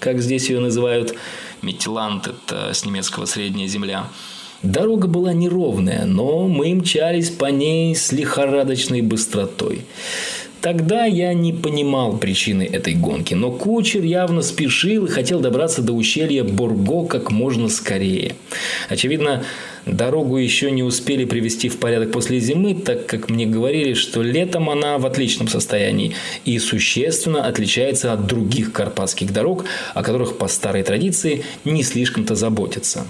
как 0.00 0.20
здесь 0.20 0.48
ее 0.48 0.60
называют. 0.60 1.14
Миттиланд– 1.62 2.26
это 2.28 2.72
с 2.72 2.84
немецкого 2.84 3.26
«средняя 3.26 3.68
земля». 3.68 4.06
Дорога 4.62 5.06
была 5.06 5.32
неровная, 5.32 6.04
но 6.04 6.48
мы 6.48 6.74
мчались 6.74 7.30
по 7.30 7.46
ней 7.46 7.94
с 7.94 8.10
лихорадочной 8.10 9.02
быстротой. 9.02 9.82
Тогда 10.60 11.04
я 11.04 11.34
не 11.34 11.52
понимал 11.52 12.16
причины 12.16 12.64
этой 12.64 12.94
гонки, 12.94 13.34
но 13.34 13.52
кучер 13.52 14.02
явно 14.02 14.42
спешил 14.42 15.06
и 15.06 15.10
хотел 15.10 15.40
добраться 15.40 15.82
до 15.82 15.92
ущелья 15.92 16.42
Бурго 16.42 17.06
как 17.06 17.30
можно 17.30 17.68
скорее. 17.68 18.34
Очевидно, 18.88 19.44
дорогу 19.86 20.36
еще 20.36 20.72
не 20.72 20.82
успели 20.82 21.24
привести 21.24 21.68
в 21.68 21.78
порядок 21.78 22.10
после 22.10 22.40
зимы, 22.40 22.74
так 22.74 23.06
как 23.06 23.30
мне 23.30 23.46
говорили, 23.46 23.94
что 23.94 24.20
летом 24.22 24.68
она 24.68 24.98
в 24.98 25.06
отличном 25.06 25.46
состоянии 25.46 26.14
и 26.44 26.58
существенно 26.58 27.46
отличается 27.46 28.12
от 28.12 28.26
других 28.26 28.72
карпатских 28.72 29.32
дорог, 29.32 29.64
о 29.94 30.02
которых 30.02 30.38
по 30.38 30.48
старой 30.48 30.82
традиции 30.82 31.44
не 31.64 31.84
слишком-то 31.84 32.34
заботятся. 32.34 33.06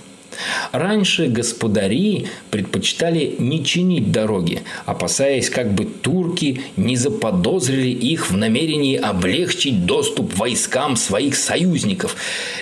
Раньше 0.72 1.26
господари 1.26 2.28
предпочитали 2.50 3.34
не 3.38 3.64
чинить 3.64 4.12
дороги, 4.12 4.62
опасаясь, 4.86 5.50
как 5.50 5.72
бы 5.72 5.84
турки 5.84 6.62
не 6.76 6.96
заподозрили 6.96 7.88
их 7.88 8.30
в 8.30 8.36
намерении 8.36 8.96
облегчить 8.96 9.86
доступ 9.86 10.34
войскам 10.34 10.96
своих 10.96 11.36
союзников. 11.36 12.16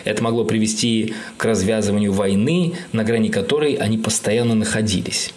Это 0.04 0.22
могло 0.22 0.44
привести 0.44 1.14
к 1.36 1.44
развязыванию 1.44 2.12
войны, 2.12 2.74
на 2.92 3.04
грани 3.04 3.28
которой 3.28 3.74
они 3.74 3.98
постоянно 3.98 4.54
находились. 4.54 5.32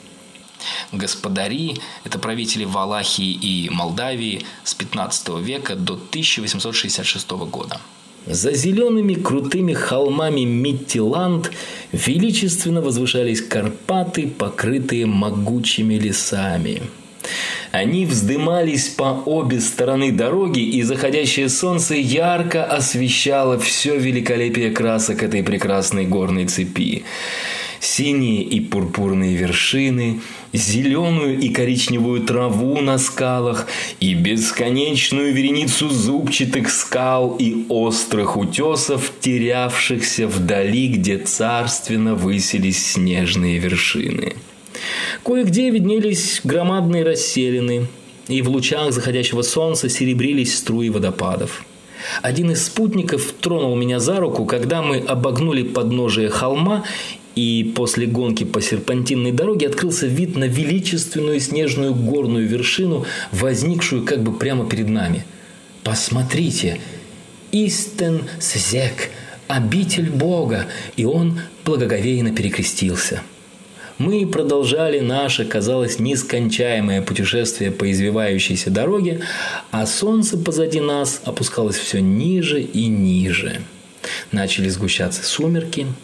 Господари– 0.92 1.78
это 2.04 2.20
правители 2.20 2.66
Валахии 2.66 3.32
и 3.32 3.70
Молдавии 3.70 4.46
с 4.64 4.74
15 4.74 5.40
века 5.40 5.76
до 5.76 5.94
1866 5.94 7.30
года. 7.32 7.80
За 8.26 8.54
зелеными 8.54 9.16
крутыми 9.16 9.74
холмами 9.74 10.42
Миттиланд 10.42 11.52
величественно 11.92 12.82
возвышались 12.82 13.42
Карпаты, 13.42 14.28
покрытые 14.28 15.06
могучими 15.06 15.96
лесами. 15.96 16.82
Они 17.72 18.06
вздымались 18.06 18.90
по 18.90 19.22
обе 19.26 19.60
стороны 19.60 20.12
дороги, 20.12 20.62
и 20.62 20.82
заходящее 20.82 21.50
солнце 21.50 21.96
ярко 21.96 22.64
освещало 22.64 23.60
все 23.60 23.98
великолепие 23.98 24.72
красок 24.72 25.22
этой 25.24 25.44
прекрасной 25.44 26.06
горной 26.06 26.48
цепи 26.48 27.04
синие 27.80 28.44
и 28.44 28.60
пурпурные 28.60 29.36
вершины, 29.36 30.22
зеленую 30.54 31.40
и 31.40 31.50
коричневую 31.50 32.22
траву 32.22 32.82
на 32.82 32.98
скалах 32.98 33.68
и 34.00 34.14
бесконечную 34.14 35.34
вереницу 35.34 35.90
зубчатых 35.90 36.70
скал 36.72 37.36
и 37.40 37.66
острых 37.70 38.38
утесов, 38.38 39.12
терявшихся 39.20 40.28
вдали, 40.28 40.88
где 40.88 41.18
царственно 41.18 42.16
высились 42.16 42.94
снежные 42.94 43.60
вершины. 43.60 44.36
Кое-где 45.24 45.70
виднелись 45.70 46.42
громадные 46.44 47.04
расселины, 47.04 47.88
и 48.28 48.42
в 48.42 48.50
лучах 48.50 48.92
заходящего 48.94 49.42
солнца 49.42 49.90
серебрились 49.90 50.58
струи 50.58 50.90
водопадов. 50.90 51.66
Один 52.22 52.52
из 52.52 52.66
спутников 52.66 53.34
тронул 53.42 53.76
меня 53.76 54.00
за 54.00 54.20
руку, 54.20 54.46
когда 54.46 54.82
мы 54.82 54.98
обогнули 54.98 55.64
подножие 55.64 56.30
холма 56.30 56.84
и 57.40 57.64
после 57.64 58.06
гонки 58.06 58.44
по 58.44 58.60
серпантинной 58.60 59.32
дороге 59.32 59.68
открылся 59.68 60.08
вид 60.08 60.36
на 60.36 60.44
величественную 60.44 61.40
снежную 61.40 61.96
горную 61.96 62.46
вершину, 62.46 63.06
возникшую 63.32 64.04
как 64.04 64.24
бы 64.24 64.38
прямо 64.38 64.68
перед 64.70 64.90
нами. 64.90 65.24
Посмотрите, 65.84 66.82
Истен 67.54 68.24
Сзек, 68.42 69.12
обитель 69.48 70.10
Бога, 70.10 70.66
и 70.98 71.06
он 71.06 71.40
благоговейно 71.64 72.36
перекрестился. 72.36 73.22
Мы 73.98 74.28
продолжали 74.28 75.00
наше, 75.00 75.46
казалось, 75.46 75.98
нескончаемое 75.98 77.02
путешествие 77.02 77.72
по 77.72 77.90
извивающейся 77.90 78.70
дороге, 78.70 79.22
а 79.72 79.86
солнце 79.86 80.38
позади 80.38 80.82
нас 80.82 81.22
опускалось 81.24 81.78
все 81.78 82.02
ниже 82.02 82.62
и 82.62 82.88
ниже. 82.88 83.62
Начали 84.34 84.68
сгущаться 84.68 85.24
сумерки– 85.24 85.88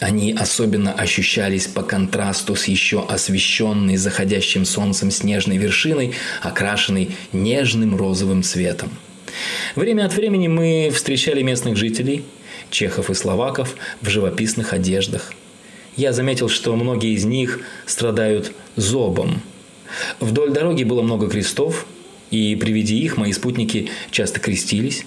они 0.00 0.32
особенно 0.32 0.92
ощущались 0.92 1.66
по 1.66 1.82
контрасту 1.82 2.54
с 2.54 2.64
еще 2.64 3.04
освещенной 3.04 3.96
заходящим 3.96 4.64
солнцем 4.64 5.10
снежной 5.10 5.56
вершиной, 5.56 6.14
окрашенной 6.42 7.10
нежным 7.32 7.96
розовым 7.96 8.42
цветом. 8.42 8.90
Время 9.74 10.06
от 10.06 10.14
времени 10.14 10.48
мы 10.48 10.90
встречали 10.94 11.42
местных 11.42 11.76
жителей, 11.76 12.24
чехов 12.70 13.10
и 13.10 13.14
словаков, 13.14 13.76
в 14.00 14.08
живописных 14.08 14.72
одеждах. 14.72 15.32
Я 15.96 16.12
заметил, 16.12 16.48
что 16.48 16.76
многие 16.76 17.14
из 17.14 17.24
них 17.24 17.60
страдают 17.86 18.52
зобом. 18.76 19.42
Вдоль 20.20 20.52
дороги 20.52 20.84
было 20.84 21.02
много 21.02 21.28
крестов, 21.28 21.86
и 22.30 22.54
при 22.56 22.72
виде 22.72 22.94
их 22.94 23.16
мои 23.16 23.32
спутники 23.32 23.90
часто 24.10 24.38
крестились. 24.38 25.06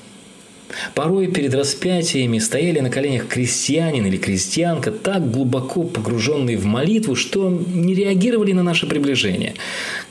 Порой 0.94 1.28
перед 1.28 1.54
распятиями 1.54 2.40
стояли 2.40 2.80
на 2.80 2.90
коленях 2.90 3.28
крестьянин 3.28 4.06
или 4.06 4.18
крестьянка, 4.18 4.92
так 4.92 5.30
глубоко 5.30 5.84
погруженные 5.84 6.58
в 6.58 6.66
молитву, 6.66 7.16
что 7.16 7.50
не 7.50 7.94
реагировали 7.94 8.54
на 8.54 8.64
наше 8.64 8.88
приближение. 8.88 9.54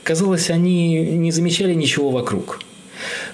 Казалось, 0.03 0.51
они 0.51 0.99
не 0.99 1.33
замечали 1.33 1.75
ничего 1.75 2.11
вокруг. 2.11 2.61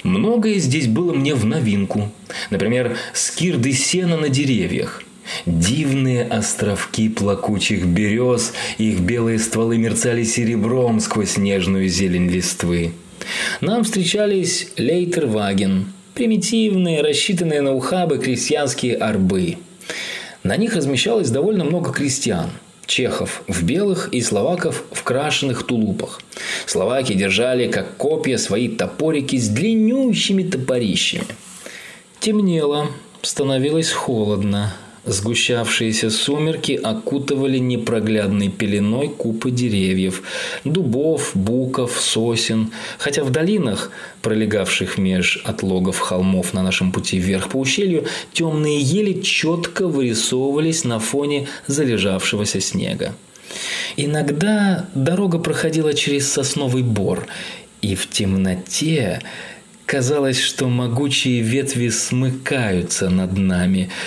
Многое 0.02 0.58
здесь 0.58 0.86
было 0.86 1.12
мне 1.12 1.34
в 1.34 1.44
новинку. 1.44 2.12
Например, 2.50 2.96
скирды 3.12 3.72
сена 3.72 4.16
на 4.16 4.28
деревьях. 4.28 5.02
Дивные 5.44 6.22
островки 6.22 7.08
плакучих 7.08 7.84
берез, 7.84 8.52
их 8.78 9.00
белые 9.00 9.40
стволы 9.40 9.76
мерцали 9.76 10.22
серебром 10.22 11.00
сквозь 11.00 11.36
нежную 11.36 11.88
зелень 11.88 12.30
листвы. 12.30 12.92
Нам 13.60 13.82
встречались 13.82 14.68
Лейтерваген, 14.76 15.86
примитивные, 16.16 17.02
рассчитанные 17.02 17.60
на 17.60 17.74
ухабы 17.74 18.18
крестьянские 18.18 18.96
арбы. 18.96 19.58
На 20.42 20.56
них 20.56 20.74
размещалось 20.74 21.30
довольно 21.30 21.62
много 21.64 21.92
крестьян– 21.92 22.50
чехов 22.86 23.42
в 23.46 23.62
белых 23.64 24.08
и 24.12 24.22
словаков 24.22 24.84
в 24.92 25.02
крашеных 25.02 25.66
тулупах. 25.66 26.20
Словаки 26.64 27.12
держали, 27.12 27.70
как 27.70 27.96
копья, 27.96 28.38
свои 28.38 28.68
топорики 28.68 29.36
с 29.36 29.48
длиннющими 29.48 30.42
топорищами. 30.42 31.26
Темнело, 32.18 32.88
становилось 33.20 33.92
холодно. 33.92 34.74
Сгущавшиеся 35.06 36.10
сумерки 36.10 36.72
окутывали 36.72 37.58
непроглядной 37.58 38.48
пеленой 38.48 39.08
купы 39.08 39.52
деревьев, 39.52 40.22
дубов, 40.64 41.30
буков, 41.34 42.00
сосен, 42.00 42.72
хотя 42.98 43.22
в 43.22 43.30
долинах, 43.30 43.92
пролегавших 44.22 44.98
меж 44.98 45.40
отлогов 45.44 46.00
холмов 46.00 46.52
на 46.54 46.64
нашем 46.64 46.90
пути 46.90 47.18
вверх 47.18 47.50
по 47.50 47.58
ущелью, 47.58 48.04
темные 48.32 48.80
ели 48.80 49.20
четко 49.20 49.86
вырисовывались 49.86 50.82
на 50.82 50.98
фоне 50.98 51.46
залежавшегося 51.68 52.60
снега. 52.60 53.14
Иногда 53.96 54.88
дорога 54.96 55.38
проходила 55.38 55.94
через 55.94 56.32
сосновый 56.32 56.82
бор, 56.82 57.28
и 57.80 57.94
в 57.94 58.10
темноте 58.10 59.20
казалось, 59.86 60.40
что 60.40 60.66
могучие 60.66 61.42
ветви 61.42 61.90
смыкаются 61.90 63.08
над 63.08 63.38
нами– 63.38 63.88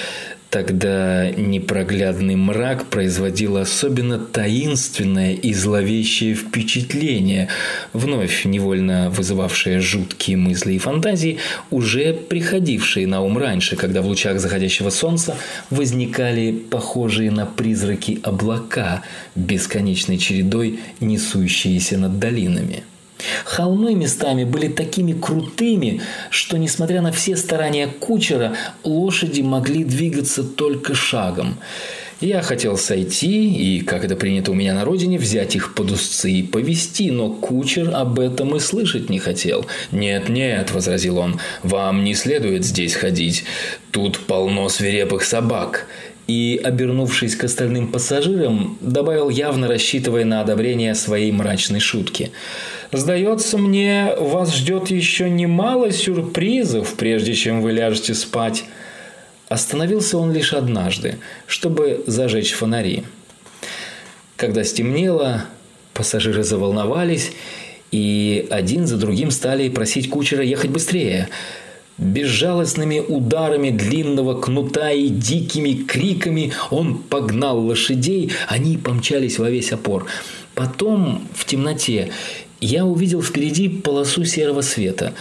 Тогда 0.50 1.30
непроглядный 1.30 2.36
мрак 2.36 2.88
производил 2.88 3.58
особенно 3.58 4.18
таинственное 4.18 5.34
и 5.34 5.54
зловещее 5.54 6.34
впечатление, 6.34 7.50
вновь 7.94 8.46
невольно 8.46 9.12
вызывавшее 9.12 9.80
жуткие 9.80 10.38
мысли 10.38 10.74
и 10.74 10.80
фантазии, 10.80 11.38
уже 11.70 12.14
приходившие 12.14 13.06
на 13.06 13.22
ум 13.22 13.38
раньше, 13.38 13.76
когда 13.76 14.02
в 14.02 14.08
лучах 14.08 14.40
заходящего 14.40 14.90
солнца 14.90 15.36
возникали 15.70 16.52
похожие 16.52 17.30
на 17.30 17.46
призраки 17.46 18.20
облака, 18.24 19.04
бесконечной 19.36 20.18
чередой 20.18 20.80
несущиеся 21.00 22.00
над 22.00 22.18
долинами. 22.18 22.84
Холмы 23.46 23.96
местами 23.96 24.44
были 24.44 24.68
такими 24.68 25.14
крутыми, 25.14 26.02
что, 26.30 26.58
несмотря 26.58 27.02
на 27.02 27.12
все 27.12 27.36
старания 27.36 27.88
кучера, 27.88 28.56
лошади 28.84 29.42
могли 29.42 29.84
двигаться 29.84 30.44
только 30.44 30.96
шагом. 30.96 31.58
Я 32.22 32.42
хотел 32.42 32.78
сойти 32.78 33.78
и, 33.78 33.80
как 33.82 34.04
это 34.04 34.18
принято 34.18 34.52
у 34.52 34.54
меня 34.54 34.74
на 34.74 34.84
родине, 34.84 35.18
взять 35.18 35.56
их 35.56 35.74
под 35.74 35.92
узцы 35.92 36.30
и 36.30 36.44
повести, 36.44 37.12
но 37.12 37.30
кучер 37.30 37.92
об 37.96 38.20
этом 38.20 38.58
и 38.58 38.60
слышать 38.60 39.10
не 39.10 39.20
хотел. 39.20 39.66
«Нет-нет»,– 39.94 40.72
возразил 40.74 41.18
он,– 41.18 41.40
«вам 41.64 42.04
не 42.04 42.16
следует 42.16 42.66
здесь 42.66 42.94
ходить. 42.94 43.46
Тут 43.92 44.20
полно 44.20 44.68
свирепых 44.68 45.24
собак 45.24 45.88
и, 46.30 46.62
обернувшись 46.64 47.36
к 47.36 47.46
остальным 47.46 47.88
пассажирам, 47.88 48.78
добавил, 48.82 49.30
явно 49.30 49.68
рассчитывая 49.68 50.26
на 50.26 50.42
одобрение 50.42 50.94
своей 50.94 51.32
мрачной 51.32 51.80
шутки. 51.80 52.32
«Сдается 52.92 53.58
мне, 53.58 54.14
вас 54.20 54.56
ждет 54.56 54.92
еще 54.92 55.28
немало 55.28 55.92
сюрпризов, 55.92 56.94
прежде 56.94 57.34
чем 57.34 57.64
вы 57.64 57.72
ляжете 57.72 58.14
спать». 58.14 58.66
Остановился 59.48 60.20
он 60.20 60.32
лишь 60.32 60.54
однажды, 60.54 61.18
чтобы 61.48 62.04
зажечь 62.06 62.52
фонари. 62.52 63.06
Когда 64.36 64.64
стемнело, 64.64 65.46
пассажиры 65.96 66.44
заволновались 66.44 67.32
и 67.90 68.46
один 68.52 68.86
за 68.86 68.98
другим 68.98 69.32
стали 69.32 69.68
просить 69.70 70.12
кучера 70.12 70.44
ехать 70.44 70.70
быстрее– 70.70 71.28
Безжалостными 72.00 73.00
ударами 73.00 73.72
длинного 73.72 74.40
кнута 74.40 74.92
и 74.92 75.10
дикими 75.10 75.74
криками 75.74 76.54
он 76.72 76.98
погнал 76.98 77.60
лошадей, 77.60 78.32
они 78.48 78.78
помчались 78.78 79.38
во 79.38 79.50
весь 79.50 79.74
опор. 79.74 80.06
Потом, 80.56 81.28
в 81.34 81.44
темноте, 81.46 82.12
я 82.62 82.86
увидел 82.86 83.22
впереди 83.22 83.68
полосу 83.68 84.24
серого 84.24 84.62
света, 84.62 85.14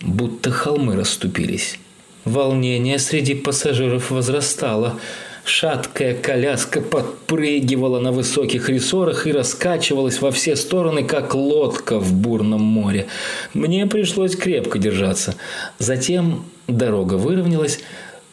будто 0.00 0.52
холмы 0.52 0.94
расступились. 0.94 1.78
Волнение 2.24 3.00
среди 3.00 3.34
пассажиров 3.34 4.10
возрастало– 4.10 5.00
Шаткая 5.44 6.14
коляска 6.14 6.80
подпрыгивала 6.80 7.98
на 7.98 8.12
высоких 8.12 8.68
рессорах 8.68 9.26
и 9.26 9.32
раскачивалась 9.32 10.20
во 10.20 10.30
все 10.30 10.54
стороны, 10.54 11.04
как 11.04 11.34
лодка 11.34 11.98
в 11.98 12.12
бурном 12.12 12.60
море. 12.60 13.06
Мне 13.54 13.86
пришлось 13.86 14.36
крепко 14.36 14.78
держаться. 14.78 15.34
Затем 15.78 16.44
дорога 16.68 17.14
выровнялась, 17.14 17.80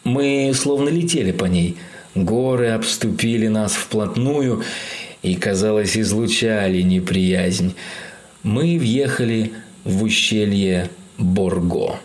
мы 0.04 0.52
словно 0.54 0.88
летели 0.88 1.32
по 1.32 1.46
ней. 1.46 1.76
Горы 2.14 2.68
обступили 2.68 3.48
нас 3.48 3.72
вплотную 3.72 4.62
и, 5.22 5.34
казалось, 5.34 5.96
излучали 5.96 6.82
неприязнь. 6.82 7.74
Мы 8.42 8.78
въехали 8.78 9.52
в 9.84 10.02
ущелье 10.02 10.90
Борго. 11.16 11.98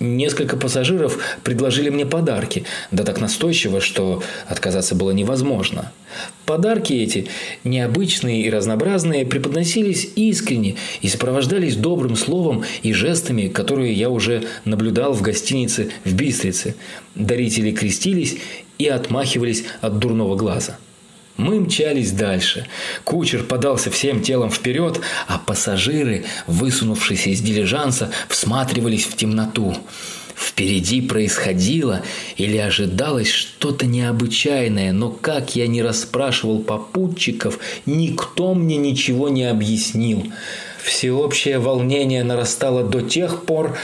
Несколько 0.00 0.56
пассажиров 0.56 1.18
предложили 1.44 1.88
мне 1.88 2.04
подарки, 2.04 2.64
да 2.90 3.04
так 3.04 3.20
настойчиво, 3.20 3.80
что 3.80 4.22
отказаться 4.48 4.96
было 4.96 5.12
невозможно. 5.12 5.92
Подарки 6.46 6.92
эти, 6.92 7.28
необычные 7.62 8.42
и 8.42 8.50
разнообразные, 8.50 9.24
преподносились 9.24 10.10
искренне 10.16 10.76
и 11.00 11.08
сопровождались 11.08 11.76
добрым 11.76 12.16
словом 12.16 12.64
и 12.82 12.92
жестами, 12.92 13.48
которые 13.48 13.92
я 13.92 14.10
уже 14.10 14.44
наблюдал 14.64 15.12
в 15.12 15.22
гостинице 15.22 15.90
в 16.04 16.12
Бистрице. 16.12 16.74
Дарители 17.14 17.70
крестились 17.70 18.36
и 18.78 18.88
отмахивались 18.88 19.64
от 19.80 19.98
дурного 20.00 20.34
глаза. 20.36 20.76
Мы 21.36 21.58
мчались 21.58 22.12
дальше. 22.12 22.66
Кучер 23.02 23.42
подался 23.42 23.90
всем 23.90 24.22
телом 24.22 24.50
вперед, 24.50 25.00
а 25.26 25.38
пассажиры, 25.38 26.24
высунувшись 26.46 27.26
из 27.26 27.40
дилижанса, 27.40 28.10
всматривались 28.28 29.04
в 29.04 29.16
темноту. 29.16 29.76
Впереди 30.36 31.00
происходило 31.00 32.02
или 32.36 32.56
ожидалось 32.56 33.30
что-то 33.30 33.86
необычайное, 33.86 34.92
но 34.92 35.10
как 35.10 35.56
я 35.56 35.66
не 35.66 35.82
расспрашивал 35.82 36.60
попутчиков, 36.60 37.58
никто 37.86 38.54
мне 38.54 38.76
ничего 38.76 39.28
не 39.28 39.44
объяснил. 39.44 40.26
Всеобщее 40.82 41.58
волнение 41.58 42.22
нарастало 42.22 42.84
до 42.84 43.00
тех 43.00 43.44
пор, 43.44 43.76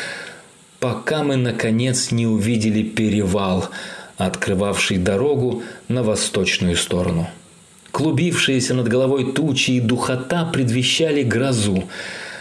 пока 0.79 1.25
мы, 1.25 1.37
наконец, 1.37 2.13
не 2.13 2.27
увидели 2.27 2.83
перевал, 2.83 3.69
открывавший 4.19 4.99
дорогу 4.99 5.63
на 5.89 6.03
восточную 6.03 6.77
сторону. 6.77 7.29
Клубившиеся 7.93 8.75
над 8.75 8.89
головой 8.89 9.33
тучи 9.33 9.73
и 9.73 9.81
духота 9.81 10.45
предвещали 10.45 11.23
грозу. 11.23 11.85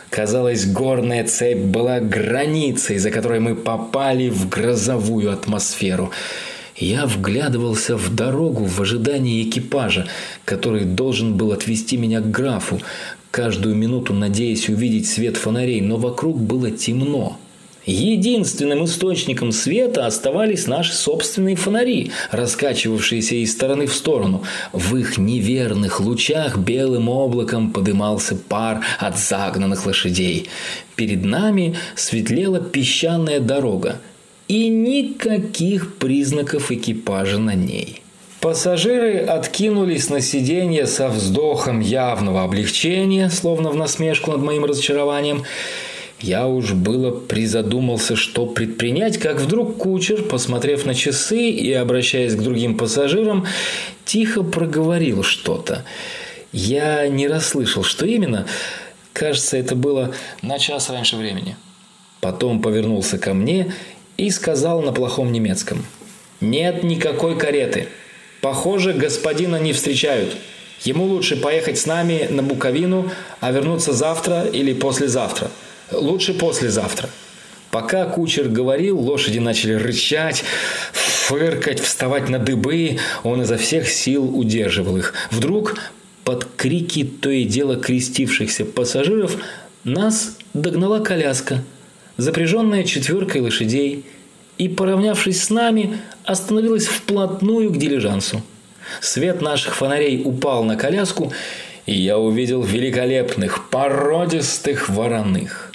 Казалось, 0.09 0.65
горная 0.65 1.23
цепь 1.25 1.65
была 1.65 1.99
границей, 1.99 2.97
за 2.97 3.11
которой 3.11 3.39
мы 3.39 3.55
попали 3.55 4.29
в 4.29 4.49
грозовую 4.49 5.31
атмосферу. 5.31 6.11
Я 6.75 7.05
вглядывался 7.05 7.97
в 7.97 8.15
дорогу 8.15 8.65
в 8.65 8.79
ожидании 8.79 9.43
экипажа, 9.43 10.07
который 10.45 10.85
должен 10.85 11.35
был 11.35 11.51
отвезти 11.51 11.97
меня 11.97 12.21
к 12.21 12.31
графу, 12.31 12.79
каждую 13.31 13.75
минуту 13.75 14.13
надеясь 14.13 14.69
увидеть 14.69 15.09
свет 15.09 15.35
фонарей, 15.35 15.81
но 15.81 15.97
вокруг 15.97 16.39
было 16.39 16.71
темно. 16.71 17.37
Единственным 17.85 18.85
источником 18.85 19.51
света 19.51 20.05
оставались 20.05 20.67
наши 20.67 20.93
собственные 20.93 21.55
фонари, 21.55 22.11
раскачивавшиеся 22.31 23.35
из 23.35 23.51
стороны 23.51 23.87
в 23.87 23.93
сторону. 23.93 24.43
В 24.73 24.95
их 24.97 25.17
неверных 25.17 26.01
лучах 26.01 26.57
белым 26.57 27.09
облаком 27.09 27.71
подымался 27.71 28.35
пар 28.35 28.81
от 28.99 29.17
загнанных 29.17 29.85
лошадей. 29.85 30.49
Перед 30.95 31.23
нами 31.23 31.75
светлела 31.95 32.59
песчаная 32.59 33.39
дорога, 33.39 33.99
и 34.47 34.67
никаких 34.67 35.95
признаков 35.95 36.71
экипажа 36.71 37.37
на 37.37 37.53
ней. 37.53 38.01
Пассажиры 38.41 39.19
откинулись 39.19 40.09
на 40.09 40.21
сиденье 40.21 40.87
со 40.87 41.09
вздохом 41.09 41.81
явного 41.81 42.43
облегчения, 42.43 43.29
словно 43.29 43.69
в 43.69 43.75
насмешку 43.75 44.31
над 44.31 44.41
моим 44.41 44.65
разочарованием– 44.65 45.43
я 46.21 46.47
уж 46.47 46.73
было 46.73 47.11
призадумался, 47.11 48.15
что 48.15 48.45
предпринять, 48.45 49.17
как 49.17 49.39
вдруг 49.39 49.77
кучер, 49.77 50.23
посмотрев 50.23 50.85
на 50.85 50.93
часы 50.93 51.49
и 51.49 51.71
обращаясь 51.71 52.35
к 52.35 52.41
другим 52.41 52.77
пассажирам, 52.77 53.45
тихо 54.03 54.43
проговорил 54.43 55.23
что-то. 55.23 55.85
Я 56.51 57.07
не 57.07 57.27
расслышал, 57.27 57.83
что 57.83 58.05
именно. 58.05 58.45
Кажется, 59.13 59.55
это 59.57 59.75
было 59.75 60.13
на 60.41 60.59
час 60.59 60.89
раньше 60.89 61.15
времени. 61.15 61.55
Потом 62.19 62.61
повернулся 62.61 63.17
ко 63.17 63.33
мне 63.33 63.73
и 64.17 64.29
сказал 64.29 64.81
на 64.81 64.91
плохом 64.91 65.31
немецком. 65.31 65.85
«Нет 66.41 66.83
никакой 66.83 67.37
кареты. 67.37 67.87
Похоже, 68.41 68.93
господина 68.93 69.57
не 69.57 69.71
встречают. 69.71 70.35
Ему 70.83 71.05
лучше 71.05 71.37
поехать 71.37 71.77
с 71.77 71.85
нами 71.85 72.27
на 72.29 72.43
Буковину, 72.43 73.09
а 73.39 73.51
вернуться 73.51 73.93
завтра 73.93 74.43
или 74.43 74.73
послезавтра». 74.73 75.49
Лучше 75.91 76.33
послезавтра. 76.33 77.09
Пока 77.71 78.05
кучер 78.05 78.47
говорил, 78.47 78.99
лошади 78.99 79.39
начали 79.39 79.73
рычать, 79.73 80.43
фыркать, 80.91 81.79
вставать 81.79 82.29
на 82.29 82.39
дыбы. 82.39 82.97
Он 83.23 83.41
изо 83.43 83.57
всех 83.57 83.87
сил 83.87 84.37
удерживал 84.37 84.97
их. 84.97 85.13
Вдруг, 85.29 85.75
под 86.23 86.47
крики 86.57 87.03
то 87.03 87.29
и 87.29 87.43
дело 87.43 87.75
крестившихся 87.75 88.65
пассажиров, 88.65 89.37
нас 89.83 90.37
догнала 90.53 90.99
коляска, 90.99 91.63
запряженная 92.17 92.83
четверкой 92.83 93.41
лошадей. 93.41 94.05
и, 94.57 94.67
поравнявшись 94.67 95.41
с 95.41 95.49
нами, 95.49 95.99
остановилась 96.25 96.85
вплотную 96.85 97.71
к 97.71 97.77
дилижансу. 97.77 98.41
Свет 98.99 99.41
наших 99.41 99.75
фонарей 99.75 100.21
упал 100.25 100.65
на 100.65 100.75
коляску, 100.75 101.31
и 101.85 101.95
я 101.95 102.17
увидел 102.17 102.61
великолепных, 102.61 103.69
породистых 103.69 104.89
вороных. 104.89 105.68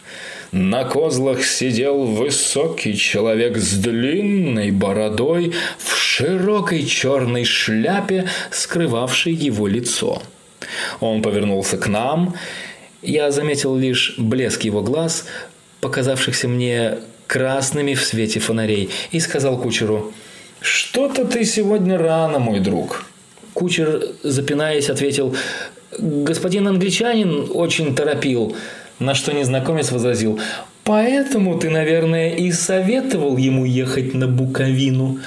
На 0.54 0.84
козлах 0.84 1.42
сидел 1.44 2.04
высокий 2.04 2.96
человек 2.96 3.56
с 3.56 3.76
длинной 3.76 4.70
бородой 4.70 5.52
в 5.78 5.96
широкой 5.96 6.86
черной 6.86 7.42
шляпе, 7.42 8.28
скрывавшей 8.52 9.32
его 9.32 9.66
лицо. 9.66 10.22
Он 11.00 11.22
повернулся 11.22 11.76
к 11.76 11.88
нам. 11.88 12.36
Я 13.02 13.32
заметил 13.32 13.74
лишь 13.74 14.14
блеск 14.16 14.62
его 14.62 14.80
глаз, 14.80 15.26
показавшихся 15.80 16.46
мне 16.46 16.98
красными 17.26 17.94
в 17.94 18.04
свете 18.04 18.38
фонарей, 18.38 18.90
и 19.10 19.18
сказал 19.18 19.60
кучеру 19.60 20.12
«Что-то 20.60 21.24
ты 21.24 21.44
сегодня 21.44 21.98
рано, 21.98 22.38
мой 22.38 22.60
друг». 22.60 23.06
Кучер, 23.54 24.04
запинаясь, 24.22 24.88
ответил 24.88 25.34
«Господин 25.98 26.68
англичанин 26.68 27.50
очень 27.52 27.96
торопил», 27.96 28.54
на 28.98 29.14
что 29.14 29.32
незнакомец 29.32 29.90
возразил 29.90 30.40
«Поэтому 30.84 31.58
ты, 31.58 31.70
наверное, 31.70 32.30
и 32.30 32.52
советовал 32.52 33.36
ему 33.36 33.64
ехать 33.64 34.14
на 34.14 34.28
Буковину». 34.28 35.18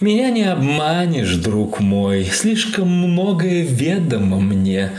Меня 0.00 0.30
не 0.30 0.42
обманешь, 0.42 1.36
друг 1.36 1.80
мой, 1.80 2.24
слишком 2.24 2.88
многое 2.88 3.62
ведомо 3.62 4.38
мне. 4.38 4.90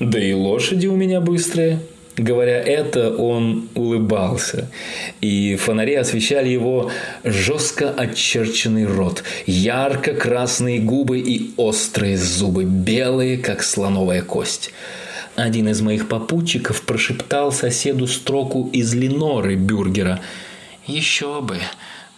Да 0.00 0.18
и 0.18 0.32
лошади 0.32 0.86
у 0.86 0.96
меня 0.96 1.20
быстрые. 1.20 1.80
Говоря 2.16 2.58
это, 2.58 3.14
он 3.14 3.68
улыбался, 3.74 4.68
и 5.20 5.54
фонари 5.54 5.94
освещали 5.94 6.48
его 6.48 6.90
жестко 7.22 7.90
очерченный 7.90 8.86
рот, 8.86 9.22
ярко-красные 9.46 10.80
губы 10.80 11.20
и 11.20 11.52
острые 11.56 12.16
зубы, 12.16 12.64
белые, 12.64 13.38
как 13.38 13.62
слоновая 13.62 14.22
кость. 14.22 14.72
Один 15.38 15.68
из 15.68 15.80
моих 15.80 16.08
попутчиков 16.08 16.82
прошептал 16.82 17.52
соседу 17.52 18.06
строку 18.06 18.68
из 18.72 18.92
Леноры 18.94 19.54
Бюргера. 19.54 20.20
«Еще 20.86 21.40
бы! 21.40 21.58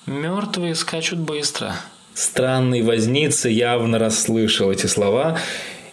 Мертвые 0.06 0.74
скачут 0.74 1.18
быстро!» 1.18 1.74
Странный 2.14 2.82
возница 2.82 3.48
явно 3.48 3.98
расслышал 3.98 4.72
эти 4.72 4.86
слова 4.86 5.38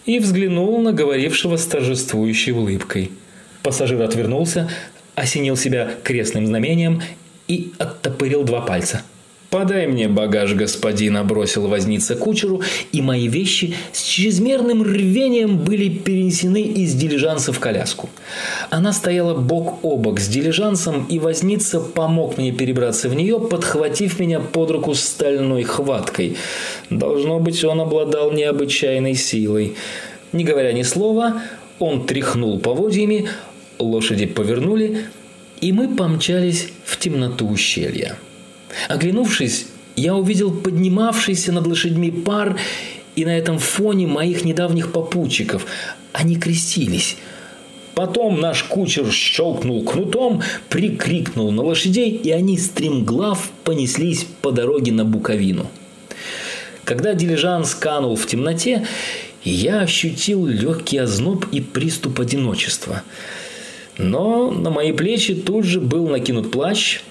и 0.06 0.20
взглянул 0.20 0.80
на 0.80 0.94
говорившего 0.94 1.58
с 1.58 1.66
торжествующей 1.66 2.54
улыбкой– 2.54 3.12
Пассажир 3.68 4.02
отвернулся, 4.02 4.70
осенил 5.16 5.58
себя 5.58 5.92
крестным 6.06 6.48
знамением 6.48 7.02
и 7.50 7.74
оттопырил 7.78 8.46
два 8.46 8.62
пальца. 8.62 9.02
«Подай 9.50 9.88
мне 9.88 10.10
багаж, 10.10 10.54
господина»,– 10.56 11.24
бросил 11.26 11.68
возница 11.68 12.16
кучеру, 12.16 12.62
и 12.92 13.02
мои 13.02 13.30
вещи 13.30 13.76
с 13.94 14.04
чрезмерным 14.04 14.84
рвением 14.84 15.58
были 15.58 15.88
перенесены 15.88 16.62
из 16.62 16.94
дилижанса 16.94 17.54
в 17.54 17.60
коляску. 17.60 18.10
Она 18.70 18.92
стояла 18.92 19.36
бок 19.36 19.80
о 19.84 19.96
бок 19.96 20.20
с 20.20 20.28
дилижансом, 20.28 21.06
и 21.06 21.18
возница 21.18 21.80
помог 21.80 22.38
мне 22.38 22.52
перебраться 22.52 23.08
в 23.08 23.16
нее, 23.16 23.40
подхватив 23.40 24.20
меня 24.20 24.42
под 24.42 24.72
руку 24.72 24.94
стальной 24.94 25.64
хваткой. 25.64 26.36
Должно 26.90 27.40
быть, 27.40 27.64
он 27.64 27.80
обладал 27.80 28.32
необычайной 28.32 29.16
силой. 29.16 29.76
Не 30.34 30.44
говоря 30.44 30.74
ни 30.74 30.84
слова, 30.84 31.42
он 31.80 32.06
тряхнул 32.06 32.60
поводьями, 32.60 33.30
лошади 33.80 34.26
повернули, 34.26 35.06
и 35.62 35.72
мы 35.72 35.96
помчались 35.96 36.68
в 36.84 37.00
темноту 37.00 37.48
ущелья. 37.48 38.18
Оглянувшись, 38.88 39.68
я 39.96 40.16
увидел 40.16 40.52
поднимавшийся 40.52 41.52
над 41.52 41.68
лошадьми 41.68 42.12
пар, 42.12 42.58
и 43.16 43.26
на 43.26 43.36
этом 43.36 43.58
фоне 43.58 44.08
моих 44.08 44.46
недавних 44.46 44.92
попутчиков. 44.92 45.66
Они 46.14 46.36
крестились. 46.36 47.18
Потом 47.96 48.40
наш 48.40 48.64
кучер 48.64 49.12
щелкнул 49.12 49.84
кнутом, 49.84 50.44
прикрикнул 50.70 51.52
на 51.52 51.64
лошадей, 51.64 52.12
и 52.12 52.30
они 52.30 52.60
стремглав 52.60 53.50
понеслись 53.64 54.28
по 54.42 54.52
дороге 54.52 54.92
на 54.92 55.04
Буковину. 55.04 55.66
Когда 56.84 57.16
дилижанс 57.16 57.74
канул 57.74 58.16
в 58.16 58.28
темноте, 58.28 58.86
я 59.44 59.82
ощутил 59.82 60.46
легкий 60.46 61.00
озноб 61.00 61.46
и 61.52 61.60
приступ 61.60 62.20
одиночества– 62.20 63.02
но 63.98 64.52
на 64.52 64.70
мои 64.70 64.92
плечи 64.92 65.34
тут 65.34 65.66
же 65.66 65.80
был 65.80 66.08
накинут 66.08 66.52
плащ, 66.52 67.02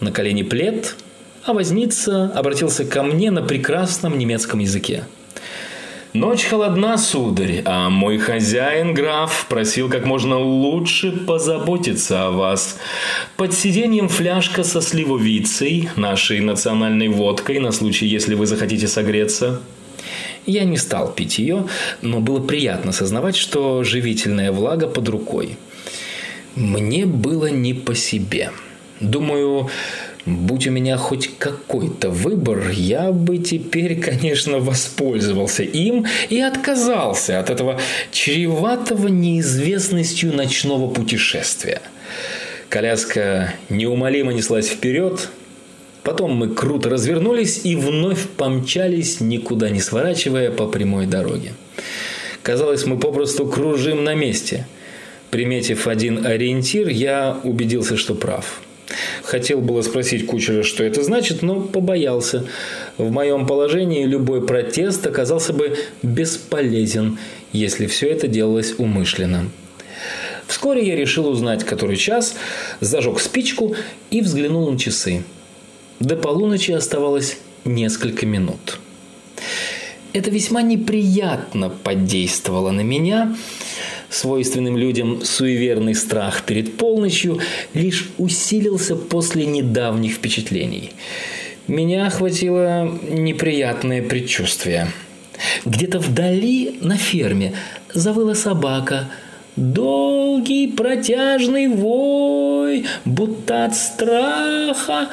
на 0.00 0.10
колени 0.10 0.42
плед, 0.42 0.96
а 1.44 1.52
возница 1.52 2.30
обратился 2.34 2.84
ко 2.84 3.02
мне 3.02 3.30
на 3.30 3.42
прекрасном 3.42 4.18
немецком 4.18 4.60
языке. 4.60 5.04
Ночь 6.12 6.44
холодна, 6.44 6.98
сударь, 6.98 7.62
а 7.64 7.88
мой 7.88 8.18
хозяин, 8.18 8.94
граф, 8.94 9.46
просил 9.48 9.88
как 9.88 10.04
можно 10.04 10.38
лучше 10.38 11.12
позаботиться 11.12 12.26
о 12.26 12.30
вас. 12.30 12.78
Под 13.36 13.54
сиденьем 13.54 14.08
фляжка 14.08 14.64
со 14.64 14.80
сливовицей, 14.80 15.88
нашей 15.94 16.40
национальной 16.40 17.08
водкой, 17.08 17.60
на 17.60 17.70
случай, 17.70 18.06
если 18.06 18.34
вы 18.34 18.46
захотите 18.46 18.88
согреться. 18.88 19.60
Я 20.46 20.64
не 20.64 20.78
стал 20.78 21.12
пить 21.12 21.38
ее, 21.38 21.66
но 22.02 22.18
было 22.18 22.40
приятно 22.40 22.90
сознавать, 22.90 23.36
что 23.36 23.84
живительная 23.84 24.50
влага 24.50 24.88
под 24.88 25.08
рукой– 25.08 25.56
мне 26.56 27.06
было 27.06 27.46
не 27.46 27.74
по 27.74 27.94
себе. 27.94 28.50
Думаю, 28.98 29.70
будь 30.26 30.66
у 30.66 30.70
меня 30.70 30.96
хоть 30.96 31.38
какой-то 31.38 32.10
выбор, 32.10 32.70
я 32.70 33.12
бы 33.12 33.38
теперь, 33.38 34.00
конечно, 34.00 34.58
воспользовался 34.58 35.62
им 35.62 36.06
и 36.28 36.40
отказался 36.40 37.40
от 37.40 37.50
этого 37.50 37.80
чреватого 38.12 39.08
неизвестностью 39.08 40.34
ночного 40.34 40.88
путешествия. 40.88 41.80
Коляска 42.68 43.54
неумолимо 43.68 44.32
неслась 44.32 44.68
вперед, 44.68 45.28
Потом 46.02 46.34
мы 46.34 46.48
круто 46.48 46.88
развернулись 46.88 47.60
и 47.64 47.76
вновь 47.76 48.26
помчались, 48.26 49.20
никуда 49.20 49.68
не 49.68 49.80
сворачивая 49.80 50.50
по 50.50 50.66
прямой 50.66 51.04
дороге. 51.04 51.52
Казалось, 52.42 52.86
мы 52.86 52.98
попросту 52.98 53.46
кружим 53.46 54.02
на 54.02 54.14
месте– 54.14 54.66
Приметив 55.30 55.86
один 55.86 56.26
ориентир, 56.26 56.88
я 56.88 57.38
убедился, 57.44 57.96
что 57.96 58.14
прав. 58.14 58.60
Хотел 59.22 59.60
было 59.60 59.82
спросить 59.82 60.26
кучера, 60.26 60.62
что 60.62 60.84
это 60.84 61.02
значит, 61.02 61.42
но 61.42 61.60
побоялся. 61.60 62.46
В 62.98 63.10
моем 63.10 63.46
положении 63.46 64.04
любой 64.04 64.44
протест 64.44 65.06
оказался 65.06 65.52
бы 65.52 65.76
бесполезен, 66.02 67.18
если 67.52 67.86
все 67.86 68.08
это 68.08 68.28
делалось 68.28 68.74
умышленно. 68.78 69.50
Вскоре 70.46 70.86
я 70.86 70.96
решил 70.96 71.28
узнать, 71.28 71.64
который 71.64 71.96
час, 71.96 72.34
зажег 72.80 73.20
спичку 73.20 73.76
и 74.10 74.20
взглянул 74.20 74.70
на 74.70 74.78
часы. 74.78 75.22
До 76.00 76.16
полуночи 76.16 76.72
оставалось 76.72 77.38
несколько 77.64 78.26
минут. 78.26 78.80
Это 80.12 80.30
весьма 80.30 80.62
неприятно 80.62 81.70
подействовало 81.70 82.72
на 82.72 82.80
меня– 82.80 83.36
свойственным 84.10 84.76
людям 84.76 85.24
суеверный 85.24 85.94
страх 85.94 86.42
перед 86.44 86.76
полночью 86.76 87.40
лишь 87.74 88.10
усилился 88.18 88.96
после 88.96 89.46
недавних 89.46 90.14
впечатлений. 90.14 90.90
Меня 91.68 92.06
охватило 92.06 92.90
неприятное 93.08 94.02
предчувствие. 94.02 94.88
Где-то 95.64 96.00
вдали 96.00 96.78
на 96.80 96.96
ферме 96.96 97.54
завыла 97.94 98.34
собака– 98.34 99.08
Долгий 99.56 100.68
протяжный 100.68 101.68
вой, 101.68 102.86
будто 103.04 103.64
от 103.66 103.76
страха, 103.76 105.08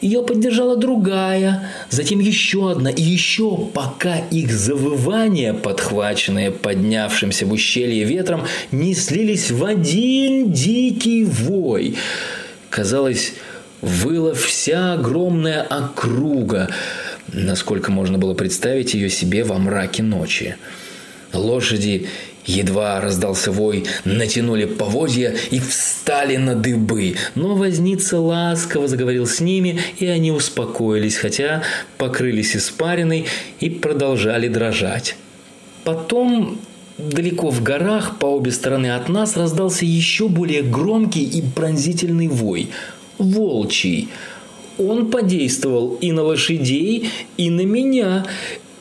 ее 0.00 0.22
поддержала 0.22 0.76
другая, 0.76 1.70
затем 1.90 2.20
еще 2.20 2.70
одна 2.70 2.90
и 2.90 3.02
еще, 3.02 3.56
пока 3.72 4.18
их 4.18 4.52
завывания, 4.52 5.54
подхваченные 5.54 6.50
поднявшимся 6.50 7.46
в 7.46 7.52
ущелье 7.52 8.04
ветром, 8.04 8.44
не 8.70 8.94
слились 8.94 9.50
в 9.50 9.64
один 9.64 10.52
дикий 10.52 11.24
вой. 11.24 11.96
Казалось, 12.70 13.32
выла 13.80 14.34
вся 14.34 14.94
огромная 14.94 15.62
округа, 15.62 16.68
насколько 17.32 17.90
можно 17.90 18.18
было 18.18 18.34
представить 18.34 18.94
ее 18.94 19.10
себе 19.10 19.44
во 19.44 19.58
мраке 19.58 20.02
ночи. 20.02 20.56
Лошади 21.32 22.08
Едва 22.46 23.00
раздался 23.00 23.50
вой, 23.52 23.84
натянули 24.04 24.66
поводья 24.66 25.34
и 25.50 25.58
встали 25.60 26.36
на 26.36 26.54
дыбы. 26.54 27.16
Но 27.34 27.54
возница 27.54 28.18
ласково 28.18 28.86
заговорил 28.86 29.26
с 29.26 29.40
ними, 29.40 29.80
и 29.98 30.06
они 30.06 30.30
успокоились, 30.30 31.16
хотя 31.16 31.62
покрылись 31.96 32.54
испариной 32.54 33.26
и 33.60 33.70
продолжали 33.70 34.48
дрожать. 34.48 35.16
Потом 35.84 36.58
далеко 36.98 37.50
в 37.50 37.62
горах 37.62 38.18
по 38.18 38.26
обе 38.26 38.52
стороны 38.52 38.94
от 38.94 39.08
нас 39.08 39.36
раздался 39.36 39.86
еще 39.86 40.28
более 40.28 40.62
громкий 40.62 41.24
и 41.24 41.42
пронзительный 41.42 42.28
вой. 42.28 42.68
Волчий. 43.16 44.08
он 44.76 45.10
подействовал 45.10 45.96
и 46.00 46.10
на 46.12 46.22
лошадей, 46.22 47.10
и 47.36 47.48
на 47.48 47.62
меня. 47.62 48.26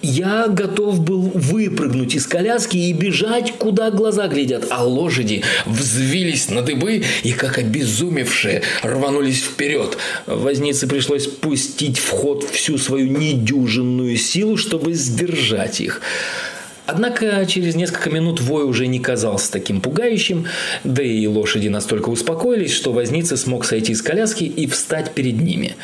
Я 0.06 0.50
готов 0.50 1.00
был 1.00 1.32
выпрыгнуть 1.34 2.14
из 2.16 2.28
коляски 2.28 2.76
и 2.76 2.92
бежать, 2.92 3.54
куда 3.58 3.90
глаза 3.90 4.28
глядят, 4.28 4.66
а 4.70 4.84
лошади 4.84 5.44
взвились 5.66 6.50
на 6.50 6.62
дыбы 6.62 7.04
и, 7.24 7.32
как 7.32 7.58
обезумевшие, 7.58 8.64
рванулись 8.82 9.42
вперед. 9.42 9.98
Вознице 10.26 10.88
пришлось 10.88 11.28
пустить 11.28 12.00
в 12.00 12.10
ход 12.10 12.44
всю 12.44 12.78
свою 12.78 13.18
недюжинную 13.18 14.18
силу, 14.18 14.58
чтобы 14.58 14.92
сдержать 14.94 15.80
их. 15.80 16.02
Однако 16.86 17.46
через 17.46 17.76
несколько 17.76 18.10
минут 18.10 18.42
вой 18.42 18.66
уже 18.66 18.88
не 18.88 19.00
казался 19.00 19.52
таким 19.52 19.80
пугающим, 19.80 20.48
да 20.84 21.02
и 21.02 21.26
лошади 21.28 21.70
настолько 21.70 22.10
успокоились, 22.10 22.74
что 22.74 22.92
возница 22.92 23.38
смог 23.38 23.64
сойти 23.64 23.96
с 23.96 24.02
коляски 24.02 24.44
и 24.44 24.68
встать 24.68 25.12
перед 25.12 25.42
ними. 25.42 25.78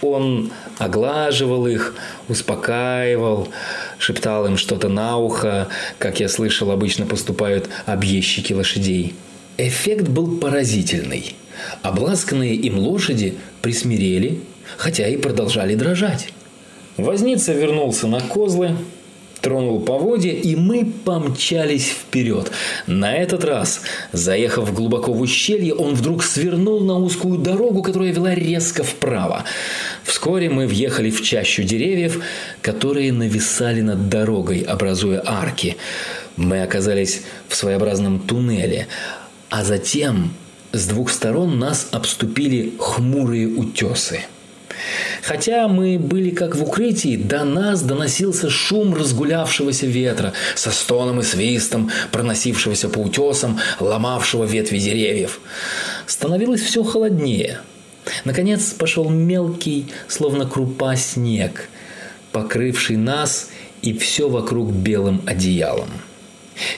Он 0.00 0.50
оглаживал 0.78 1.66
их, 1.66 1.94
успокаивал, 2.28 3.48
шептал 3.98 4.46
им 4.46 4.56
что-то 4.56 4.88
на 4.88 5.18
ухо, 5.18 5.68
как 5.98 6.20
я 6.20 6.28
слышал, 6.28 6.70
обычно 6.70 7.04
поступают 7.04 7.68
объездчики 7.84 8.54
лошадей. 8.54 9.14
Эффект 9.58 10.08
был 10.08 10.38
поразительный. 10.38 11.34
Обласканные 11.82 12.54
им 12.54 12.78
лошади 12.78 13.34
присмирели, 13.60 14.40
хотя 14.78 15.06
и 15.06 15.18
продолжали 15.18 15.74
дрожать. 15.74 16.28
Возница 16.96 17.52
вернулся 17.52 18.06
на 18.06 18.20
козлы, 18.20 18.74
тронул 19.40 19.80
поводья, 19.80 20.32
и 20.32 20.56
мы 20.56 20.84
помчались 20.84 21.88
вперед. 21.88 22.50
На 22.86 23.14
этот 23.16 23.44
раз, 23.44 23.82
заехав 24.12 24.72
глубоко 24.74 25.12
в 25.12 25.20
ущелье, 25.20 25.74
он 25.74 25.94
вдруг 25.94 26.22
свернул 26.22 26.80
на 26.80 26.98
узкую 26.98 27.38
дорогу, 27.38 27.82
которая 27.82 28.12
вела 28.12 28.34
резко 28.34 28.82
вправо. 28.82 29.44
Вскоре 30.04 30.50
мы 30.50 30.66
въехали 30.66 31.10
в 31.10 31.22
чащу 31.22 31.62
деревьев, 31.62 32.22
которые 32.62 33.12
нависали 33.12 33.80
над 33.80 34.08
дорогой, 34.08 34.60
образуя 34.60 35.22
арки. 35.24 35.76
Мы 36.36 36.62
оказались 36.62 37.22
в 37.48 37.54
своеобразном 37.54 38.20
туннеле, 38.20 38.86
а 39.48 39.64
затем 39.64 40.32
с 40.72 40.86
двух 40.86 41.10
сторон 41.10 41.58
нас 41.58 41.88
обступили 41.90 42.74
хмурые 42.78 43.48
утесы. 43.48 44.20
Хотя 45.22 45.68
мы 45.68 45.98
были 45.98 46.30
как 46.30 46.56
в 46.56 46.62
укрытии, 46.62 47.16
до 47.16 47.44
нас 47.44 47.82
доносился 47.82 48.50
шум 48.50 48.94
разгулявшегося 48.94 49.86
ветра 49.86 50.32
со 50.54 50.70
стоном 50.70 51.20
и 51.20 51.22
свистом, 51.22 51.90
проносившегося 52.12 52.88
по 52.88 52.98
утесам, 52.98 53.58
ломавшего 53.78 54.44
ветви 54.44 54.78
деревьев. 54.78 55.40
Становилось 56.06 56.62
все 56.62 56.82
холоднее. 56.82 57.60
Наконец 58.24 58.72
пошел 58.72 59.08
мелкий, 59.10 59.86
словно 60.08 60.46
крупа, 60.46 60.96
снег, 60.96 61.68
покрывший 62.32 62.96
нас 62.96 63.50
и 63.82 63.96
все 63.96 64.28
вокруг 64.28 64.70
белым 64.70 65.22
одеялом. 65.26 65.90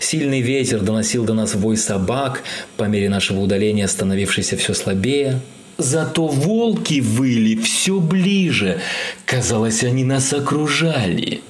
Сильный 0.01 0.41
ветер 0.41 0.81
доносил 0.81 1.25
до 1.25 1.35
нас 1.35 1.55
вой 1.55 1.77
собак, 1.77 2.43
по 2.77 2.85
мере 2.85 3.09
нашего 3.09 3.41
удаления 3.41 3.87
становившийся 3.87 4.57
все 4.57 4.75
слабее– 4.75 5.41
Зато 5.83 6.29
волки 6.29 7.01
выли 7.01 7.57
все 7.57 7.99
ближе. 7.99 8.81
Казалось, 9.27 9.83
они 9.83 10.05
нас 10.05 10.33
окружали. 10.33 11.41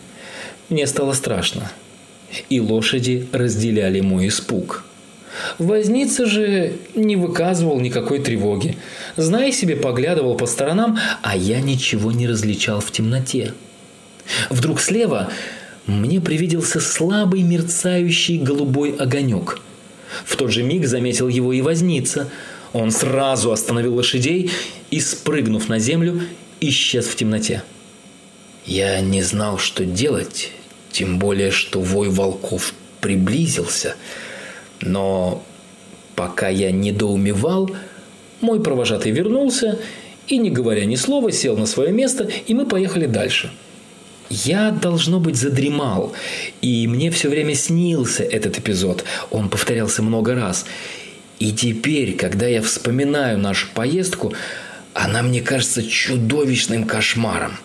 Мне 0.71 0.87
стало 0.87 1.13
страшно. 1.13 1.71
И 2.49 2.59
лошади 2.59 3.29
разделяли 3.33 4.01
мой 4.01 4.29
испуг. 4.29 4.87
Возница 5.59 6.25
же 6.25 6.77
не 6.95 7.17
выказывал 7.17 7.79
никакой 7.79 8.21
тревоги. 8.21 8.79
Зная 9.19 9.53
себе, 9.53 9.77
поглядывал 9.77 10.35
по 10.35 10.47
сторонам, 10.47 10.99
а 11.21 11.37
я 11.37 11.61
ничего 11.61 12.11
не 12.11 12.27
различал 12.27 12.81
в 12.81 12.91
темноте. 12.91 13.53
Вдруг 14.49 14.81
слева 14.81 15.29
мне 15.87 16.23
привиделся 16.23 16.81
слабый 16.81 17.43
мерцающий 17.43 18.39
голубой 18.39 18.93
огонек. 18.93 19.61
В 20.25 20.37
тот 20.37 20.53
же 20.53 20.63
миг 20.63 20.87
заметил 20.87 21.29
его 21.29 21.53
и 21.53 21.61
возница– 21.61 22.31
он 22.73 22.91
сразу 22.91 23.53
остановил 23.53 23.95
лошадей 23.95 24.51
и, 24.91 25.01
спрыгнув 25.01 25.69
на 25.69 25.79
землю, 25.79 26.23
исчез 26.61 27.07
в 27.07 27.17
темноте. 27.17 27.63
Я 28.65 29.01
не 29.01 29.23
знал, 29.23 29.59
что 29.59 29.85
делать, 29.85 30.51
тем 30.91 31.19
более, 31.19 31.51
что 31.51 31.81
вой 31.81 32.09
волков 32.09 32.75
приблизился. 33.01 33.97
Но 34.81 35.43
пока 36.15 36.49
я 36.49 36.71
недоумевал, 36.71 37.71
мой 38.41 38.63
провожатый 38.63 39.13
вернулся 39.13 39.79
и, 40.29 40.39
не 40.39 40.51
говоря 40.51 40.85
ни 40.85 40.97
слова, 40.97 41.33
сел 41.33 41.57
на 41.57 41.67
свое 41.67 41.93
место, 41.93 42.29
и 42.47 42.55
мы 42.55 42.67
поехали 42.67 43.07
дальше. 43.07 43.51
Я, 44.31 44.71
должно 44.71 45.21
быть, 45.21 45.37
задремал, 45.37 46.13
и 46.63 46.87
мне 46.87 47.11
все 47.11 47.29
время 47.29 47.55
снился 47.55 48.23
этот 48.23 48.59
эпизод. 48.59 49.05
Он 49.31 49.51
повторялся 49.51 50.03
много 50.03 50.35
раз. 50.35 50.65
И 51.43 51.51
теперь, 51.51 52.15
когда 52.15 52.47
я 52.47 52.63
вспоминаю 52.63 53.37
нашу 53.37 53.67
поездку, 53.75 54.33
она 54.95 55.23
мне 55.23 55.41
кажется 55.41 55.83
чудовищным 55.83 56.85
кошмаром. 56.85 57.57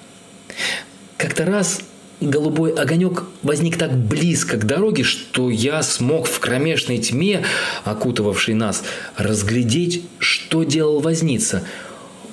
Как-то 1.15 1.45
раз 1.45 1.81
голубой 2.19 2.73
огонек 2.73 3.25
возник 3.43 3.77
так 3.77 3.95
близко 3.95 4.57
к 4.57 4.65
дороге, 4.65 5.03
что 5.03 5.51
я 5.51 5.83
смог 5.83 6.25
в 6.25 6.39
кромешной 6.39 6.97
тьме, 6.97 7.45
окутывавшей 7.83 8.55
нас, 8.55 8.83
разглядеть, 9.15 10.01
что 10.17 10.63
делал 10.63 10.99
возница. 10.99 11.61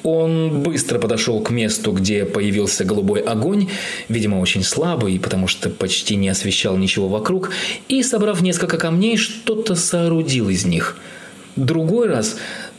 Он 0.02 0.62
быстро 0.62 0.98
подошел 0.98 1.42
к 1.42 1.50
месту, 1.50 1.92
где 1.92 2.24
появился 2.24 2.87
голубой 2.87 3.20
огонь, 3.20 3.68
видимо, 4.09 4.37
очень 4.37 4.64
слабый, 4.64 5.20
потому 5.20 5.46
что 5.46 5.68
почти 5.68 6.16
не 6.16 6.30
освещал 6.30 6.78
ничего 6.78 7.07
вокруг, 7.07 7.50
и, 7.88 8.02
собрав 8.02 8.40
несколько 8.40 8.78
камней, 8.78 9.18
что-то 9.18 9.74
соорудил 9.74 10.48
из 10.48 10.64
них– 10.64 10.96
Другой 11.56 12.08
раз 12.08 12.36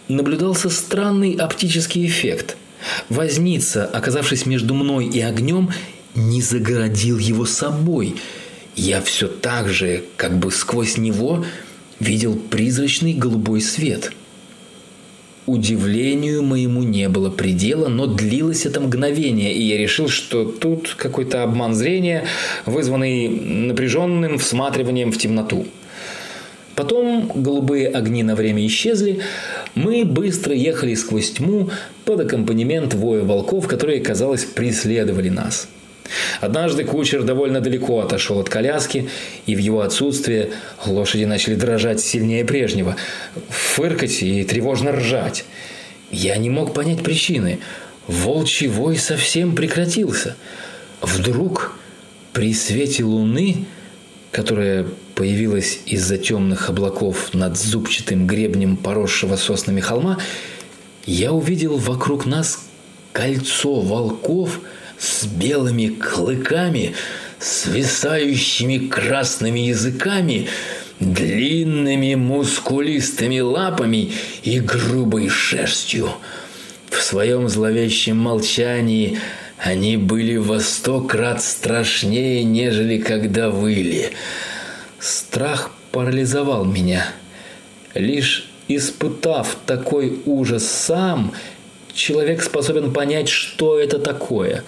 наблюдался 0.09 0.69
странный 0.69 1.33
оптический 1.33 2.05
эффект. 2.05 2.57
Возница, 3.09 3.85
оказавшись 3.85 4.45
между 4.45 4.73
мной 4.73 5.05
и 5.07 5.21
огнем, 5.21 5.71
не 6.13 6.41
загородил 6.41 7.17
его 7.17 7.45
собой. 7.45 8.15
Я 8.75 9.01
все 9.01 9.27
так 9.27 9.69
же, 9.69 10.03
как 10.17 10.37
бы 10.37 10.51
сквозь 10.51 10.97
него, 10.97 11.45
видел 11.99 12.35
призрачный 12.35 13.13
голубой 13.13 13.61
свет. 13.61 14.11
Удивлению 15.45 16.43
моему 16.43 16.83
не 16.83 17.07
было 17.07 17.29
предела, 17.29 17.87
но 17.87 18.07
длилось 18.07 18.65
это 18.65 18.81
мгновение, 18.81 19.53
и 19.53 19.61
я 19.61 19.77
решил, 19.77 20.09
что 20.09 20.43
тут 20.43 20.95
какой-то 20.97 21.43
обман 21.43 21.75
зрения, 21.75 22.25
вызванный 22.65 23.29
напряженным 23.29 24.39
всматриванием 24.39 25.11
в 25.11 25.17
темноту. 25.17 25.67
Потом 26.75 27.31
голубые 27.33 27.87
огни 27.87 28.21
на 28.21 28.35
время 28.35 28.65
исчезли. 28.67 29.21
Мы 29.75 30.03
быстро 30.03 30.53
ехали 30.53 30.93
сквозь 30.95 31.31
тьму 31.31 31.69
под 32.03 32.19
аккомпанемент 32.21 32.93
воя 32.93 33.23
волков, 33.23 33.67
которые, 33.67 34.01
казалось, 34.01 34.43
преследовали 34.43 35.29
нас. 35.29 35.69
Однажды 36.41 36.83
кучер 36.83 37.23
довольно 37.23 37.61
далеко 37.61 38.01
отошел 38.01 38.39
от 38.39 38.49
коляски, 38.49 39.09
и 39.45 39.55
в 39.55 39.59
его 39.59 39.81
отсутствие 39.81 40.51
лошади 40.85 41.23
начали 41.23 41.55
дрожать 41.55 42.01
сильнее 42.01 42.45
прежнего, 42.45 42.95
фыркать 43.49 44.21
и 44.21 44.43
тревожно 44.43 44.91
ржать. 44.91 45.45
Я 46.11 46.37
не 46.37 46.49
мог 46.49 46.73
понять 46.73 47.03
причины. 47.03 47.59
Волчий 48.07 48.67
вой 48.67 48.97
совсем 48.97 49.55
прекратился. 49.55 50.35
Вдруг 51.01 51.75
при 52.33 52.53
свете 52.53 53.03
луны, 53.03 53.65
которая 54.31 54.85
появилась 55.15 55.79
из-за 55.85 56.17
темных 56.17 56.69
облаков 56.69 57.33
над 57.33 57.57
зубчатым 57.57 58.27
гребнем 58.27 58.77
поросшего 58.77 59.37
соснами 59.37 59.79
холма, 59.79 60.19
я 61.05 61.31
увидел 61.31 61.77
вокруг 61.77 62.25
нас 62.25 62.65
кольцо 63.13 63.79
волков 63.79 64.59
с 64.99 65.25
белыми 65.25 65.87
клыками, 65.87 66.93
свисающими 67.39 68.87
красными 68.87 69.59
языками, 69.59 70.47
длинными 70.99 72.15
мускулистыми 72.15 73.39
лапами 73.39 74.11
и 74.43 74.59
грубой 74.59 75.29
шерстью. 75.29 76.09
В 76.89 77.01
своем 77.01 77.49
зловещем 77.49 78.17
молчании 78.17 79.19
они 79.57 79.97
были 79.97 80.37
во 80.37 80.59
сто 80.59 81.01
крат 81.01 81.43
страшнее, 81.43 82.43
нежели 82.43 82.97
когда 82.97 83.49
выли. 83.49 84.11
Страх 85.05 85.69
парализовал 85.91 86.65
меня. 86.65 87.05
Лишь 87.93 88.49
испытав 88.67 89.55
такой 89.67 90.17
ужас 90.25 90.65
сам, 90.65 91.31
человек 91.93 92.41
способен 92.41 92.91
понять, 92.91 93.29
что 93.29 93.77
это 93.77 93.99
такое. 93.99 94.63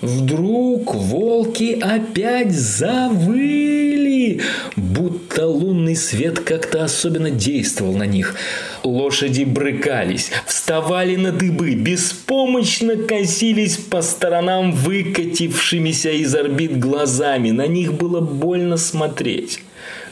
Вдруг 0.00 0.94
волки 0.94 1.76
опять 1.82 2.52
завыли, 2.52 4.42
будто 4.76 5.48
лунный 5.48 5.96
свет 5.96 6.38
как-то 6.38 6.84
особенно 6.84 7.32
действовал 7.32 7.96
на 7.96 8.06
них. 8.06 8.36
Лошади 8.84 9.42
брыкались, 9.42 10.30
вставали 10.46 11.16
на 11.16 11.32
дыбы, 11.32 11.74
беспомощно 11.74 12.94
косились 12.94 13.76
по 13.76 14.02
сторонам 14.02 14.70
выкатившимися 14.70 16.12
из 16.12 16.32
орбит 16.32 16.78
глазами. 16.78 17.50
На 17.50 17.66
них 17.66 17.94
было 17.94 18.20
больно 18.20 18.76
смотреть. 18.76 19.64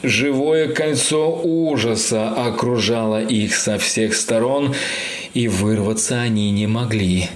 Живое 0.03 0.69
кольцо 0.69 1.41
ужаса 1.43 2.29
окружало 2.29 3.21
их 3.21 3.53
со 3.53 3.77
всех 3.77 4.15
сторон, 4.15 4.73
и 5.33 5.47
вырваться 5.49 6.21
они 6.21 6.51
не 6.51 6.67
могли. 6.67 7.29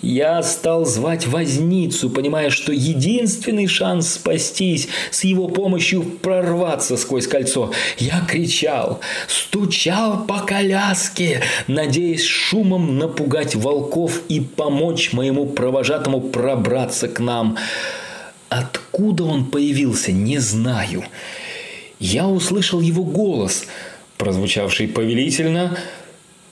Я 0.00 0.42
стал 0.42 0.86
звать 0.86 1.26
возницу, 1.26 2.08
понимая, 2.08 2.48
что 2.50 2.72
единственный 2.72 3.66
шанс 3.66 4.14
спастись 4.14 4.88
с 5.10 5.24
его 5.24 5.48
помощью 5.48 6.02
прорваться 6.02 6.96
сквозь 6.96 7.26
кольцо. 7.26 7.72
Я 7.98 8.20
кричал, 8.26 9.00
стучал 9.26 10.24
по 10.24 10.38
коляске, 10.38 11.42
надеясь 11.66 12.24
шумом 12.24 12.98
напугать 12.98 13.54
волков 13.54 14.22
и 14.28 14.40
помочь 14.40 15.12
моему 15.12 15.46
провожатому 15.46 16.20
пробраться 16.20 17.08
к 17.08 17.20
нам. 17.20 17.58
Откуда 18.48 19.24
он 19.24 19.44
появился, 19.44 20.12
не 20.12 20.38
знаю. 20.38 21.04
Я 22.00 22.26
услышал 22.26 22.80
его 22.80 23.04
голос, 23.04 23.66
прозвучавший 24.16 24.88
повелительно, 24.88 25.78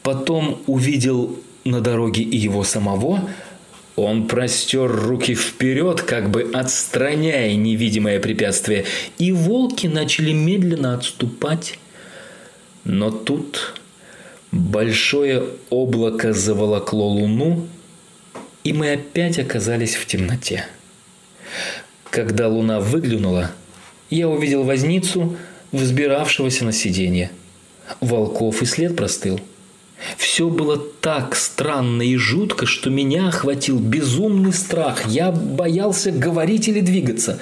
потом 0.03 0.62
увидел 0.66 1.40
на 1.64 1.80
дороге 1.80 2.22
и 2.22 2.36
его 2.36 2.64
самого, 2.64 3.28
он 3.96 4.28
простер 4.28 4.88
руки 4.88 5.34
вперед, 5.34 6.03
как 6.03 6.30
бы 6.30 6.49
отстраняя 6.53 7.57
невидимое 7.57 8.20
препятствие, 8.20 8.84
и 9.18 9.32
волки 9.32 9.88
начали 9.88 10.32
медленно 10.32 10.94
отступать. 10.94 11.80
Но 12.84 13.11
тут 13.11 13.74
большое 14.53 15.44
облако 15.68 16.32
заволокло 16.32 17.09
луну, 17.09 17.66
и 18.62 18.72
мы 18.72 18.92
опять 18.92 19.38
оказались 19.38 19.96
в 19.96 20.07
темноте. 20.07 20.66
Когда 22.11 22.49
луна 22.49 22.78
выглянула, 22.78 23.51
я 24.11 24.29
увидел 24.29 24.65
возницу, 24.65 25.37
взбиравшегося 25.73 26.65
на 26.65 26.73
сиденье. 26.73 27.31
Волков 28.01 28.63
и 28.63 28.67
след 28.67 28.97
простыл– 28.97 29.41
все 30.17 30.49
было 30.49 30.79
так 30.79 31.35
странно 31.35 32.03
и 32.03 32.17
жутко, 32.17 32.67
что 32.67 32.91
меня 32.91 33.29
охватил 33.29 33.79
безумный 33.79 34.53
страх. 34.53 35.07
Я 35.07 35.33
боялся 35.33 36.13
говорить 36.13 36.69
или 36.69 36.81
двигаться. 36.81 37.41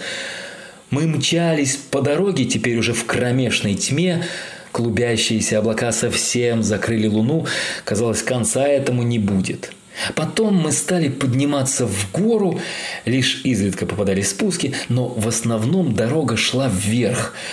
Мы 0.90 1.06
мчались 1.06 1.76
по 1.76 2.00
дороге, 2.00 2.44
теперь 2.44 2.78
уже 2.78 2.92
в 2.92 3.04
кромешной 3.04 3.74
тьме. 3.74 4.24
Клубящиеся 4.72 5.58
облака 5.58 5.92
совсем 5.92 6.62
закрыли 6.62 7.06
луну. 7.06 7.46
Казалось, 7.84 8.22
конца 8.22 8.66
этому 8.66 9.02
не 9.02 9.18
будет. 9.18 9.72
Потом 10.14 10.56
мы 10.56 10.72
стали 10.72 11.08
подниматься 11.08 11.86
в 11.86 12.10
гору, 12.12 12.60
лишь 13.04 13.40
изредка 13.44 13.86
попадали 13.86 14.22
спуски, 14.22 14.74
но 14.88 15.08
в 15.08 15.26
основном 15.28 15.94
дорога 15.94 16.36
шла 16.36 16.68
вверх– 16.68 17.34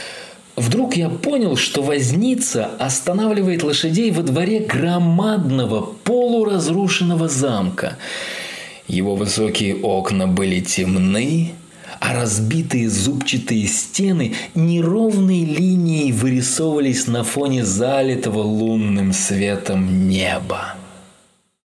Вдруг 0.55 0.95
я 0.95 1.09
понял, 1.09 1.55
что 1.55 1.81
возница 1.81 2.69
останавливает 2.77 3.63
лошадей 3.63 4.11
во 4.11 4.21
дворе 4.21 4.59
громадного 4.59 5.81
полуразрушенного 6.03 7.27
замка. 7.27 7.97
Его 8.87 9.15
высокие 9.15 9.75
окна 9.77 10.27
были 10.27 10.59
темны, 10.59 11.53
а 11.99 12.13
разбитые 12.13 12.89
зубчатые 12.89 13.65
стены 13.65 14.35
неровной 14.53 15.43
линией 15.43 16.11
вырисовывались 16.11 17.07
на 17.07 17.23
фоне 17.23 17.65
залитого 17.65 18.41
лунным 18.41 19.11
светом 19.11 20.07
неба. 20.07 20.75